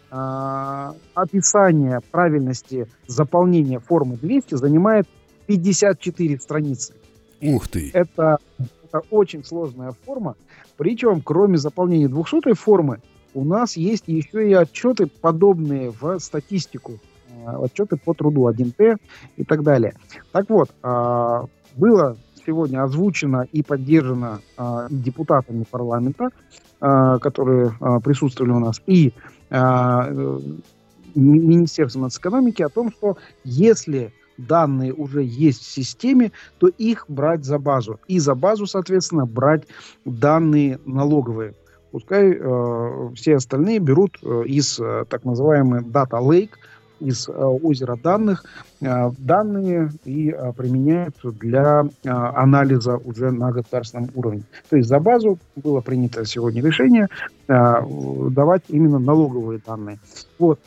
описание 1.14 2.00
правильности 2.12 2.88
заполнения 3.08 3.80
формы 3.80 4.18
200 4.18 4.56
занимает 4.56 5.08
54 5.48 6.40
страницы. 6.40 6.94
Ух 7.42 7.68
ты! 7.68 7.92
Это, 7.94 8.38
это 8.84 9.02
очень 9.10 9.44
сложная 9.44 9.94
форма. 10.06 10.36
Причем, 10.78 11.22
кроме 11.22 11.58
заполнения 11.58 12.08
200 12.08 12.54
формы, 12.54 13.02
у 13.34 13.44
нас 13.44 13.78
есть 13.78 14.06
еще 14.08 14.50
и 14.50 14.54
отчеты, 14.54 15.08
подобные 15.08 15.92
в 15.92 16.20
статистику 16.20 17.00
отчеты 17.46 17.98
по 17.98 18.14
труду 18.14 18.48
1Т 18.50 18.98
и 19.38 19.44
так 19.44 19.64
далее. 19.64 19.94
Так 20.32 20.50
вот, 20.50 20.70
а, 20.84 21.46
было 21.76 22.18
сегодня 22.46 22.84
озвучено 22.84 23.48
и 23.52 23.64
поддержано 23.64 24.40
а, 24.58 24.88
депутатами 24.90 25.66
парламента, 25.70 26.30
а, 26.80 27.20
которые 27.20 27.74
присутствовали 28.04 28.52
у 28.52 28.60
нас, 28.60 28.82
и 28.86 29.14
Министерством 31.16 32.08
экономики 32.08 32.62
о 32.62 32.70
том, 32.70 32.92
что 32.92 33.18
если 33.44 34.14
данные 34.38 34.94
уже 34.94 35.24
есть 35.24 35.62
в 35.62 35.72
системе, 35.72 36.32
то 36.60 36.68
их 36.68 37.06
брать 37.08 37.44
за 37.46 37.60
базу. 37.60 38.00
И 38.08 38.20
за 38.20 38.36
базу, 38.36 38.66
соответственно, 38.66 39.26
брать 39.26 39.64
данные 40.06 40.80
налоговые. 40.86 41.54
Пускай 41.92 42.34
э, 42.34 43.10
все 43.16 43.36
остальные 43.36 43.80
берут 43.80 44.18
э, 44.22 44.44
из 44.46 44.80
э, 44.80 45.06
так 45.10 45.26
называемый 45.26 45.82
Data 45.82 46.22
Lake, 46.22 46.52
из 47.00 47.30
озера 47.30 47.96
данных 47.96 48.44
данные 48.80 49.92
и 50.06 50.36
применяют 50.56 51.16
для 51.24 51.86
анализа 52.04 52.98
уже 52.98 53.32
на 53.32 53.52
государственном 53.52 54.10
уровне. 54.16 54.44
То 54.70 54.78
есть 54.78 54.90
за 54.90 55.00
базу 55.00 55.40
было 55.56 55.82
принято 55.82 56.26
сегодня 56.26 56.62
решение 56.62 57.08
давать 57.48 58.64
именно 58.68 59.00
налоговые 59.00 59.62
данные. 59.66 60.00
Вот. 60.38 60.60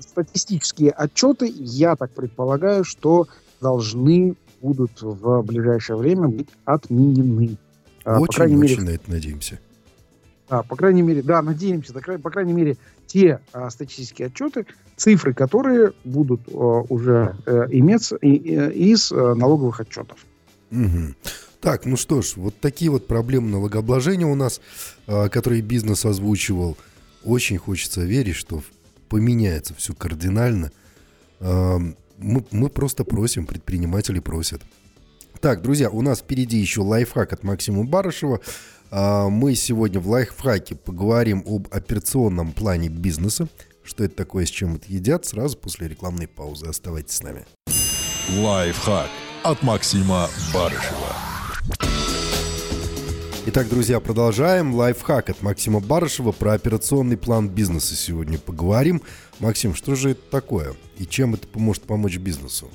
Статистические 0.00 0.90
отчеты, 0.90 1.52
я 1.54 1.96
так 1.96 2.10
предполагаю, 2.10 2.84
что 2.84 3.26
должны 3.60 4.36
будут 4.60 5.02
в 5.02 5.42
ближайшее 5.42 5.96
время 5.96 6.28
быть 6.28 6.48
отменены. 6.64 7.56
Очень, 8.04 8.26
по 8.26 8.32
крайней 8.32 8.56
очень 8.56 8.80
мере, 8.80 8.82
на 8.82 8.94
это 8.94 9.10
надеемся. 9.10 9.58
Да, 10.48 10.62
по 10.62 10.76
крайней 10.76 11.02
мере, 11.02 11.22
да, 11.22 11.40
надеемся, 11.40 11.94
по 11.94 12.30
крайней 12.30 12.52
мере, 12.52 12.76
те 13.06 13.40
а, 13.52 13.70
статистические 13.70 14.26
отчеты, 14.26 14.66
цифры, 15.02 15.34
которые 15.34 15.92
будут 16.04 16.40
а, 16.48 16.82
уже 16.88 17.36
а, 17.46 17.66
иметься 17.70 18.16
и, 18.16 18.34
и, 18.34 18.92
из 18.92 19.12
а, 19.12 19.34
налоговых 19.34 19.80
отчетов. 19.80 20.18
Угу. 20.70 21.14
Так, 21.60 21.86
ну 21.86 21.96
что 21.96 22.22
ж, 22.22 22.34
вот 22.36 22.54
такие 22.60 22.90
вот 22.90 23.06
проблемы 23.06 23.48
налогообложения 23.50 24.26
у 24.26 24.34
нас, 24.34 24.60
а, 25.06 25.28
которые 25.28 25.62
бизнес 25.62 26.04
озвучивал. 26.04 26.76
Очень 27.24 27.58
хочется 27.58 28.02
верить, 28.02 28.36
что 28.36 28.62
поменяется 29.08 29.74
все 29.74 29.92
кардинально. 29.94 30.70
А, 31.40 31.78
мы, 32.18 32.44
мы 32.50 32.68
просто 32.68 33.04
просим, 33.04 33.46
предприниматели 33.46 34.20
просят. 34.20 34.62
Так, 35.40 35.62
друзья, 35.62 35.90
у 35.90 36.02
нас 36.02 36.20
впереди 36.20 36.58
еще 36.58 36.82
лайфхак 36.82 37.32
от 37.32 37.42
Максима 37.42 37.84
Барышева. 37.84 38.40
А, 38.90 39.28
мы 39.28 39.54
сегодня 39.54 40.00
в 40.00 40.08
лайфхаке 40.08 40.76
поговорим 40.76 41.42
об 41.46 41.66
операционном 41.70 42.52
плане 42.52 42.88
бизнеса. 42.88 43.48
Что 43.82 44.04
это 44.04 44.14
такое, 44.14 44.46
с 44.46 44.50
чем 44.50 44.76
это 44.76 44.86
едят, 44.88 45.26
сразу 45.26 45.56
после 45.56 45.88
рекламной 45.88 46.28
паузы. 46.28 46.66
Оставайтесь 46.66 47.16
с 47.16 47.22
нами. 47.22 47.44
Лайфхак 48.38 49.10
от 49.42 49.62
Максима 49.62 50.28
Барышева. 50.54 51.16
Итак, 53.44 53.68
друзья, 53.68 53.98
продолжаем. 53.98 54.72
Лайфхак 54.72 55.28
от 55.30 55.42
Максима 55.42 55.80
Барышева 55.80 56.30
про 56.30 56.52
операционный 56.52 57.16
план 57.16 57.48
бизнеса 57.48 57.96
сегодня 57.96 58.38
поговорим. 58.38 59.02
Максим, 59.40 59.74
что 59.74 59.96
же 59.96 60.10
это 60.10 60.22
такое 60.30 60.74
и 60.98 61.04
чем 61.04 61.34
это 61.34 61.48
поможет 61.48 61.82
помочь 61.82 62.18
бизнесу? 62.18 62.68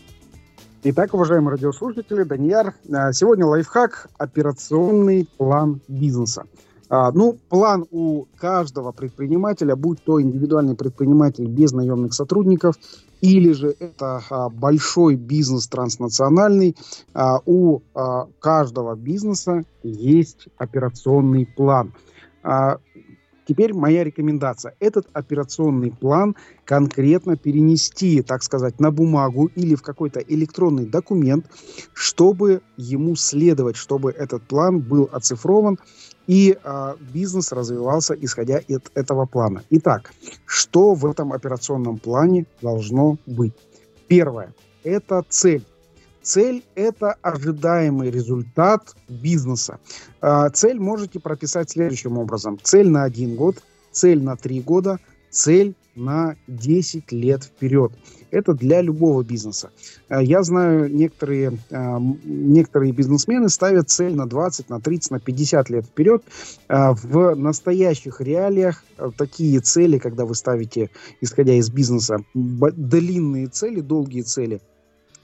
Итак, 0.83 1.13
уважаемые 1.13 1.51
радиослушатели, 1.51 2.23
Данияр, 2.23 2.73
а, 2.93 3.13
сегодня 3.13 3.45
лайфхак 3.45 4.09
«Операционный 4.17 5.27
план 5.37 5.81
бизнеса». 5.87 6.45
А, 6.89 7.11
ну, 7.11 7.37
план 7.49 7.85
у 7.91 8.25
каждого 8.37 8.91
предпринимателя, 8.91 9.75
будь 9.75 10.01
то 10.03 10.21
индивидуальный 10.21 10.75
предприниматель 10.75 11.47
без 11.47 11.73
наемных 11.73 12.13
сотрудников, 12.13 12.75
или 13.21 13.51
же 13.51 13.75
это 13.79 14.21
а, 14.29 14.49
большой 14.49 15.15
бизнес 15.15 15.67
транснациональный, 15.67 16.75
а, 17.13 17.39
у 17.45 17.81
а, 17.93 18.27
каждого 18.39 18.95
бизнеса 18.95 19.63
есть 19.83 20.47
операционный 20.57 21.45
план. 21.45 21.93
А, 22.43 22.77
Теперь 23.47 23.73
моя 23.73 24.03
рекомендация. 24.03 24.75
Этот 24.81 25.07
операционный 25.13 25.91
план 25.91 26.35
конкретно 26.65 27.37
перенести, 27.37 28.21
так 28.21 28.43
сказать, 28.43 28.81
на 28.81 28.91
бумагу 28.91 29.49
или 29.55 29.75
в 29.75 29.81
какой-то 29.81 30.19
электронный 30.19 30.85
документ, 30.85 31.45
чтобы 31.93 32.61
ему 32.75 33.15
следовать, 33.15 33.77
чтобы 33.77 34.11
этот 34.11 34.43
план 34.43 34.79
был 34.79 35.09
оцифрован 35.13 35.79
и 36.27 36.57
э, 36.61 36.95
бизнес 37.13 37.51
развивался 37.51 38.13
исходя 38.13 38.59
из 38.59 38.79
этого 38.93 39.25
плана. 39.25 39.63
Итак, 39.69 40.13
что 40.45 40.93
в 40.93 41.05
этом 41.05 41.33
операционном 41.33 41.97
плане 41.97 42.45
должно 42.61 43.17
быть? 43.25 43.53
Первое– 44.07 44.53
это 44.83 45.23
цель. 45.29 45.65
Цель– 46.21 46.63
это 46.75 47.13
ожидаемый 47.21 48.11
результат 48.11 48.95
бизнеса. 49.07 49.79
Э, 50.21 50.49
цель 50.53 50.79
можете 50.79 51.19
прописать 51.19 51.71
следующим 51.71 52.17
образом. 52.17 52.59
Цель 52.61 52.89
на 52.89 53.03
один 53.03 53.35
год, 53.35 53.63
цель 53.91 54.21
на 54.21 54.35
три 54.35 54.61
года, 54.61 54.99
цель 55.29 55.75
на 55.95 56.35
10 56.47 57.11
лет 57.11 57.43
вперед. 57.45 57.91
Это 58.31 58.53
для 58.53 58.81
любого 58.81 59.23
бизнеса. 59.23 59.69
Э, 60.09 60.23
я 60.23 60.43
знаю, 60.43 60.93
некоторые, 60.93 61.57
э, 61.69 61.97
некоторые 62.23 62.91
бизнесмены 62.91 63.49
ставят 63.49 63.89
цель 63.89 64.15
на 64.15 64.27
20, 64.27 64.69
на 64.69 64.79
30, 64.79 65.11
на 65.11 65.19
50 65.19 65.69
лет 65.69 65.85
вперед. 65.85 66.23
Э, 66.67 66.91
в 66.91 67.35
настоящих 67.35 68.21
реалиях 68.21 68.83
такие 69.17 69.59
цели, 69.59 69.97
когда 69.97 70.25
вы 70.25 70.35
ставите, 70.35 70.89
исходя 71.21 71.53
из 71.53 71.69
бизнеса, 71.69 72.23
длинные 72.33 73.47
цели, 73.47 73.81
долгие 73.81 74.21
цели, 74.21 74.61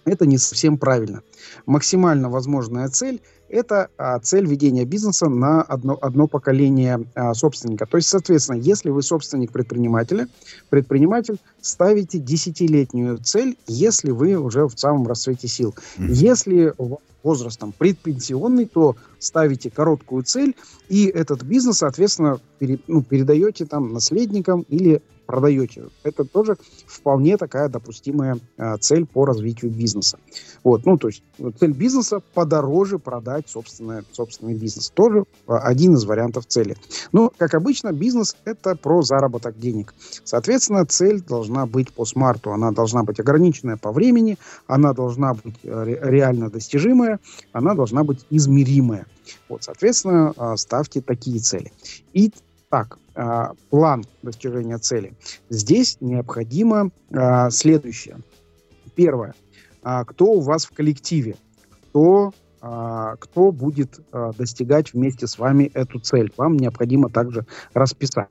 это 0.06 0.26
не 0.26 0.38
совсем 0.38 0.78
правильно. 0.78 1.22
Максимально 1.66 2.30
возможная 2.30 2.88
цель 2.90 3.22
это 3.54 3.90
а, 3.98 4.20
цель 4.20 4.48
ведения 4.48 4.84
бизнеса 4.84 5.30
на 5.30 5.62
одно, 5.62 5.98
одно 6.02 6.28
поколение 6.28 7.06
а, 7.14 7.36
собственника. 7.36 7.86
То 7.86 7.98
есть, 7.98 8.10
соответственно, 8.10 8.58
если 8.58 8.90
вы 8.90 9.04
собственник 9.04 9.52
предпринимателя, 9.52 10.28
предприниматель, 10.70 11.38
ставите 11.62 12.18
десятилетнюю 12.18 13.20
цель, 13.20 13.56
если 13.68 14.10
вы 14.10 14.38
уже 14.38 14.66
в 14.68 14.74
самом 14.76 15.08
расцвете 15.08 15.48
сил. 15.48 15.76
Mm-hmm. 15.98 16.08
Если 16.10 16.74
возрастом 17.22 17.74
предпенсионный, 17.78 18.66
то 18.66 18.96
ставите 19.20 19.70
короткую 19.70 20.24
цель, 20.24 20.56
и 20.90 21.06
этот 21.06 21.44
бизнес, 21.44 21.78
соответственно, 21.78 22.40
пере, 22.60 22.80
ну, 22.88 23.04
передаете 23.04 23.66
там 23.66 23.94
наследникам 23.94 24.66
или 24.68 25.02
продаете. 25.34 25.86
Это 26.04 26.26
тоже 26.26 26.58
вполне 26.86 27.38
такая 27.38 27.68
допустимая 27.68 28.38
э, 28.58 28.78
цель 28.78 29.08
по 29.08 29.26
развитию 29.26 29.72
бизнеса. 29.72 30.20
Вот, 30.64 30.86
ну, 30.86 30.96
то 30.96 31.08
есть 31.08 31.24
цель 31.60 31.72
бизнеса 31.74 32.22
подороже 32.36 33.00
продать 33.00 33.50
собственное, 33.50 34.04
собственный 34.12 34.54
бизнес. 34.54 34.92
Тоже 34.92 35.24
э, 35.48 35.54
один 35.56 35.96
из 35.96 36.06
вариантов 36.06 36.46
цели. 36.46 36.78
Но, 37.14 37.32
как 37.36 37.56
обычно, 37.56 37.92
бизнес– 37.92 38.38
это 38.46 38.76
про 38.76 39.02
заработок 39.02 39.58
денег. 39.58 39.96
Соответственно, 40.24 40.86
цель 40.86 41.20
должна 41.20 41.66
быть 41.66 41.92
по 41.92 42.06
смарту. 42.06 42.52
Она 42.52 42.72
должна 42.72 43.02
быть 43.02 43.20
ограниченная 43.20 43.78
по 43.78 43.92
времени, 43.92 44.38
она 44.68 44.94
должна 44.94 45.34
быть 45.34 45.56
э, 45.64 45.98
реально 46.04 46.52
достижимая, 46.52 47.20
она 47.54 47.74
должна 47.74 48.04
быть 48.04 48.24
измеримая. 48.30 49.08
Вот, 49.50 49.64
соответственно, 49.64 50.32
э, 50.38 50.58
ставьте 50.58 51.02
такие 51.02 51.40
цели. 51.40 51.72
И 52.14 52.32
так, 52.70 53.00
э, 53.16 53.44
план 53.70 54.04
достижения 54.22 54.78
цели. 54.78 55.14
Здесь 55.50 55.98
необходимо 56.02 56.92
э, 57.10 57.50
следующее. 57.50 58.18
Первое. 58.96 59.34
Э, 59.84 60.04
кто 60.06 60.26
у 60.26 60.42
вас 60.42 60.66
в 60.66 60.72
коллективе? 60.72 61.36
Кто, 61.90 62.34
э, 62.62 63.16
кто 63.20 63.52
будет 63.52 64.00
э, 64.12 64.32
достигать 64.38 64.94
вместе 64.94 65.28
с 65.28 65.38
вами 65.38 65.72
эту 65.74 66.00
цель? 66.00 66.32
Вам 66.38 66.58
необходимо 66.58 67.10
также 67.10 67.46
расписать. 67.74 68.30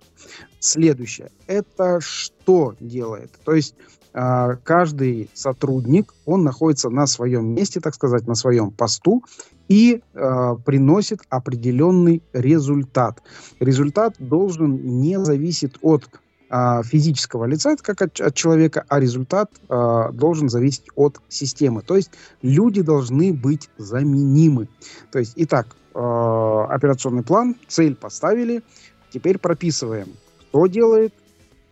Следующее. 0.60 1.30
Это 1.46 2.00
что 2.00 2.74
делает? 2.80 3.32
То 3.44 3.52
есть 3.52 3.74
а, 3.74 4.01
каждый 4.12 5.30
сотрудник, 5.32 6.12
он 6.26 6.42
находится 6.44 6.90
на 6.90 7.06
своем 7.06 7.54
месте, 7.54 7.80
так 7.80 7.94
сказать, 7.94 8.26
на 8.26 8.34
своем 8.34 8.70
посту 8.70 9.24
и 9.68 10.02
э, 10.12 10.56
приносит 10.66 11.20
определенный 11.30 12.22
результат. 12.34 13.22
Результат 13.58 14.16
должен 14.18 15.00
не 15.00 15.18
зависеть 15.18 15.76
от 15.80 16.08
э, 16.50 16.82
физического 16.84 17.46
лица, 17.46 17.76
как 17.76 18.02
от, 18.02 18.20
от 18.20 18.34
человека, 18.34 18.84
а 18.88 19.00
результат 19.00 19.50
э, 19.68 20.10
должен 20.12 20.50
зависеть 20.50 20.84
от 20.94 21.20
системы. 21.28 21.80
То 21.80 21.96
есть 21.96 22.10
люди 22.42 22.82
должны 22.82 23.32
быть 23.32 23.70
заменимы. 23.78 24.68
То 25.10 25.20
есть, 25.20 25.32
итак, 25.36 25.68
э, 25.94 25.98
операционный 25.98 27.22
план, 27.22 27.56
цель 27.68 27.94
поставили, 27.94 28.62
теперь 29.10 29.38
прописываем, 29.38 30.08
кто 30.48 30.66
делает, 30.66 31.14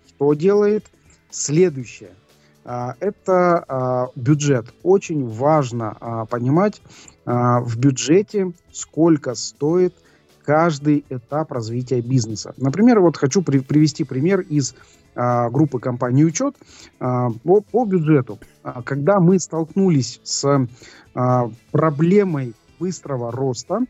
что 0.09 0.33
делает. 0.33 0.87
Следующее 1.33 2.11
а, 2.11 2.20
это 2.65 3.65
а, 3.67 4.09
бюджет. 4.15 4.67
Очень 4.83 5.27
важно 5.27 5.97
а, 6.01 6.25
понимать 6.27 6.81
в 7.27 7.79
бюджете, 7.79 8.53
сколько 8.73 9.35
стоит 9.35 9.95
каждый 10.43 11.05
этап 11.11 11.53
развития 11.53 12.01
бизнеса. 12.01 12.55
Например, 12.57 12.99
вот 12.99 13.17
хочу 13.17 13.43
при, 13.43 13.61
привести 13.61 14.03
пример 14.03 14.41
из 14.41 14.75
группы 15.15 15.79
компании 15.79 16.25
«Учет» 16.25 16.57
по, 16.99 17.61
по 17.61 17.85
бюджету. 17.85 18.41
Когда 18.85 19.21
мы 19.21 19.39
столкнулись 19.39 20.19
с 20.25 20.67
проблемой 21.71 22.55
быстрого 22.81 23.31
роста, 23.31 23.81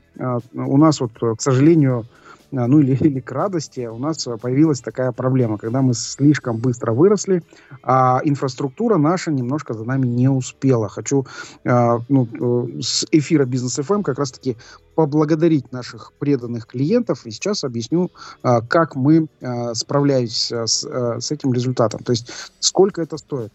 у 0.53 0.77
нас 0.77 1.01
вот, 1.01 1.13
к 1.13 1.41
сожалению, 1.41 2.01
а, 2.01 2.20
ну 2.51 2.81
или, 2.81 2.95
или 3.01 3.21
к 3.21 3.31
радости, 3.33 3.87
у 3.87 3.99
нас 3.99 4.27
появилась 4.41 4.81
такая 4.81 5.13
проблема, 5.13 5.59
когда 5.59 5.83
мы 5.83 5.95
слишком 5.95 6.59
быстро 6.59 6.93
выросли, 6.93 7.43
а 7.83 8.21
инфраструктура 8.25 8.97
наша 8.97 9.31
немножко 9.31 9.75
за 9.75 9.85
нами 9.85 10.07
не 10.07 10.29
успела. 10.29 10.89
Хочу 10.89 11.27
а, 11.65 11.99
ну, 12.09 12.27
э, 12.27 12.81
с 12.81 13.07
эфира 13.11 13.45
Бизнес 13.45 13.79
FM 13.79 14.03
как 14.03 14.19
раз-таки 14.19 14.57
поблагодарить 14.95 15.73
наших 15.73 16.13
преданных 16.19 16.67
клиентов, 16.67 17.25
и 17.25 17.31
сейчас 17.31 17.65
объясню, 17.65 18.11
а, 18.43 18.61
как 18.61 18.97
мы 18.97 19.29
справляемся 19.75 20.67
с, 20.67 20.85
с 20.85 21.31
этим 21.31 21.53
результатом, 21.53 22.03
то 22.03 22.13
есть 22.13 22.31
сколько 22.59 23.01
это 23.01 23.17
стоит. 23.17 23.53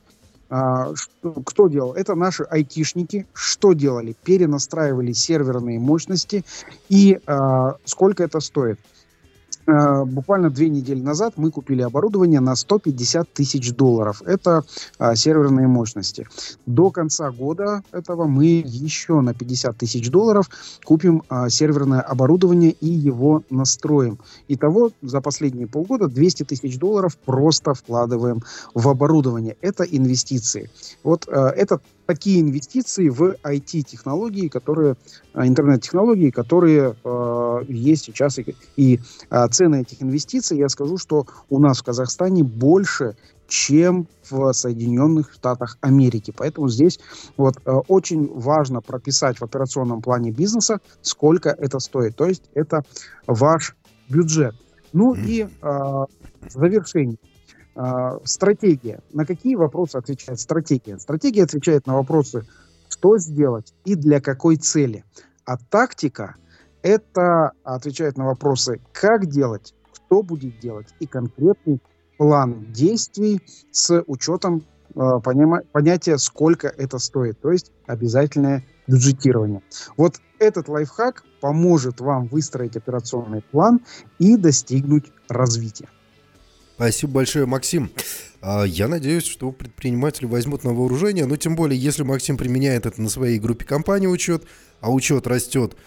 А, 0.50 0.93
что, 0.96 1.32
кто 1.43 1.68
делал? 1.68 1.93
Это 1.93 2.16
наши 2.16 2.43
айтишники. 2.43 3.26
Что 3.34 3.74
делали? 3.74 4.16
Перенастраивали 4.24 5.12
серверные 5.12 5.80
мощности. 5.80 6.43
И 6.89 7.20
а, 7.26 7.78
сколько 7.86 8.24
это 8.24 8.39
стоит? 8.39 8.80
Э, 9.68 10.03
буквально 10.05 10.49
две 10.49 10.70
недели 10.70 11.01
назад 11.01 11.34
мы 11.38 11.49
купили 11.51 11.82
оборудование 11.82 12.39
на 12.39 12.55
150 12.55 13.34
тысяч 13.34 13.74
долларов. 13.74 14.22
Это 14.26 14.63
а, 14.99 15.16
серверные 15.16 15.68
мощности. 15.68 16.28
До 16.66 16.91
конца 16.91 17.32
года 17.32 17.82
этого 17.91 18.26
мы 18.26 18.63
еще 18.66 19.22
на 19.22 19.34
50 19.34 19.78
тысяч 19.78 20.09
долларов 20.09 20.49
купим 20.84 21.24
а, 21.30 21.49
серверное 21.49 22.01
оборудование 22.01 22.72
и 22.72 22.88
его 22.88 23.43
настроим. 23.49 24.20
Итого 24.47 24.91
за 25.01 25.22
последние 25.22 25.68
полгода 25.68 26.07
200 26.07 26.43
тысяч 26.43 26.78
долларов 26.78 27.18
просто 27.18 27.74
вкладываем 27.74 28.43
в 28.74 28.88
оборудование. 28.88 29.57
Это 29.61 29.84
инвестиции. 29.84 30.70
Вот 31.03 31.28
а, 31.28 31.49
это 31.49 31.80
такие 32.06 32.41
инвестиции 32.41 33.10
в 33.10 33.36
IT-технологии, 33.43 34.47
которые, 34.47 34.95
а, 35.34 35.47
интернет-технологии, 35.47 36.30
которые 36.30 36.95
э, 37.03 37.60
есть 37.68 38.06
сейчас. 38.06 38.39
И, 38.39 38.56
и 38.76 38.99
э, 39.30 39.47
цены 39.49 39.82
этих 39.82 40.01
инвестиций, 40.01 40.58
я 40.58 40.70
скажу, 40.70 40.97
что 40.97 41.26
у 41.49 41.60
нас 41.60 41.80
в 41.80 41.84
Казахстане 41.84 42.43
больше, 42.43 43.16
чем 43.47 44.08
в 44.30 44.53
Соединенных 44.53 45.34
Штатах 45.34 45.78
Америки. 45.82 46.34
Поэтому 46.36 46.70
здесь 46.70 46.99
вот 47.38 47.58
э, 47.66 47.72
очень 47.88 48.28
важно 48.34 48.82
прописать 48.82 49.39
в 49.39 49.43
операционном 49.43 50.01
плане 50.01 50.32
бизнеса, 50.32 50.80
сколько 51.01 51.49
это 51.49 51.80
стоит. 51.80 52.16
То 52.16 52.26
есть 52.26 52.43
это 52.53 52.84
ваш 53.28 53.76
бюджет. 54.10 54.56
Ну 54.93 55.14
и 55.14 55.41
э, 55.41 55.47
в 55.62 56.08
завершение. 56.49 57.18
А, 57.76 58.19
стратегия. 58.23 59.01
На 59.11 59.26
какие 59.26 59.55
вопросы 59.55 59.97
отвечает 59.97 60.39
стратегия? 60.39 60.97
Стратегия 60.97 61.43
отвечает 61.43 61.86
на 61.88 61.95
вопросы, 61.95 62.45
что 62.89 63.17
сделать 63.17 63.73
и 63.84 63.95
для 63.95 64.21
какой 64.21 64.55
цели. 64.55 65.03
А 65.45 65.57
тактика 65.57 66.36
это 66.82 67.51
отвечает 67.63 68.17
на 68.17 68.26
вопросы, 68.26 68.80
как 68.93 69.26
делать, 69.26 69.73
кто 69.91 70.23
будет 70.23 70.59
делать 70.59 70.88
и 70.99 71.05
конкретный 71.05 71.82
план 72.17 72.71
действий 72.71 73.41
с 73.71 74.01
учетом 74.07 74.63
э, 74.95 74.99
понятия, 75.73 76.17
сколько 76.17 76.69
это 76.69 76.97
стоит, 76.97 77.41
то 77.41 77.51
есть 77.51 77.73
обязательное 77.88 78.63
бюджетирование. 78.88 79.61
Вот 79.97 80.21
этот 80.39 80.69
лайфхак 80.69 81.26
поможет 81.41 81.99
вам 81.99 82.28
выстроить 82.28 82.78
операционный 82.78 83.41
план 83.41 83.82
и 84.17 84.38
достигнуть 84.38 85.11
развития. 85.28 85.89
Спасибо 86.76 87.13
большое, 87.13 87.45
Максим. 87.45 87.89
А, 88.41 88.63
я 88.63 88.89
надеюсь, 88.89 89.26
что 89.26 89.51
предприниматели 89.53 90.26
возьмут 90.26 90.65
на 90.65 90.73
вооружение, 90.73 91.26
но 91.26 91.38
тем 91.38 91.55
более, 91.55 91.80
если 91.80 92.03
Максим 92.03 92.36
применяет 92.38 92.86
это 92.86 93.01
на 93.01 93.09
своей 93.09 93.39
группе 93.39 93.65
компании 93.65 94.07
учет, 94.07 94.43
а 94.82 94.91
учет 94.91 95.26
растет, 95.26 95.78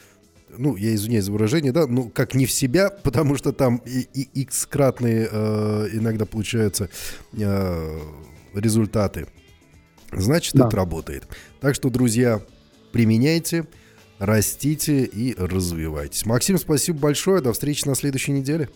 ну, 0.57 0.77
я 0.77 0.95
извиняюсь 0.95 1.27
за 1.27 1.33
выражение, 1.33 1.73
да, 1.73 1.87
ну, 1.87 2.09
как 2.09 2.35
не 2.35 2.47
в 2.47 2.51
себя, 2.51 2.89
потому 3.03 3.37
что 3.37 3.53
там 3.53 3.83
и, 3.85 4.09
и 4.15 4.41
x-кратные 4.43 5.29
э, 5.31 5.89
иногда 5.93 6.25
получаются 6.25 6.89
э, 7.35 8.01
результаты. 8.55 9.27
Значит, 10.11 10.55
да. 10.55 10.69
это 10.69 10.77
работает. 10.77 11.29
Так 11.61 11.75
что, 11.75 11.91
друзья, 11.91 12.41
применяйте, 12.93 13.67
растите 14.19 15.05
и 15.05 15.35
развивайтесь. 15.37 16.25
Максим, 16.25 16.57
спасибо 16.57 16.99
большое. 16.99 17.43
До 17.43 17.53
встречи 17.53 17.87
на 17.87 17.95
следующей 17.95 18.33
неделе. 18.33 18.71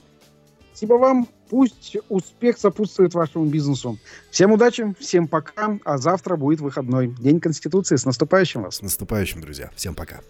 Спасибо 0.83 0.99
вам. 0.99 1.29
Пусть 1.49 1.97
успех 2.09 2.59
сопутствует 2.59 3.15
вашему 3.15 3.45
бизнесу. 3.45 3.99
Всем 4.33 4.51
удачи, 4.51 4.97
всем 4.99 5.29
пока. 5.29 5.79
А 5.85 5.97
завтра 5.97 6.35
будет 6.35 6.61
выходной. 6.61 7.15
День 7.21 7.39
Конституции. 7.39 7.95
С 7.95 8.05
наступающим 8.05 8.63
вас. 8.63 8.79
С 8.79 8.83
наступающим, 8.83 9.41
друзья. 9.41 9.71
Всем 9.77 9.95
пока. 9.95 10.21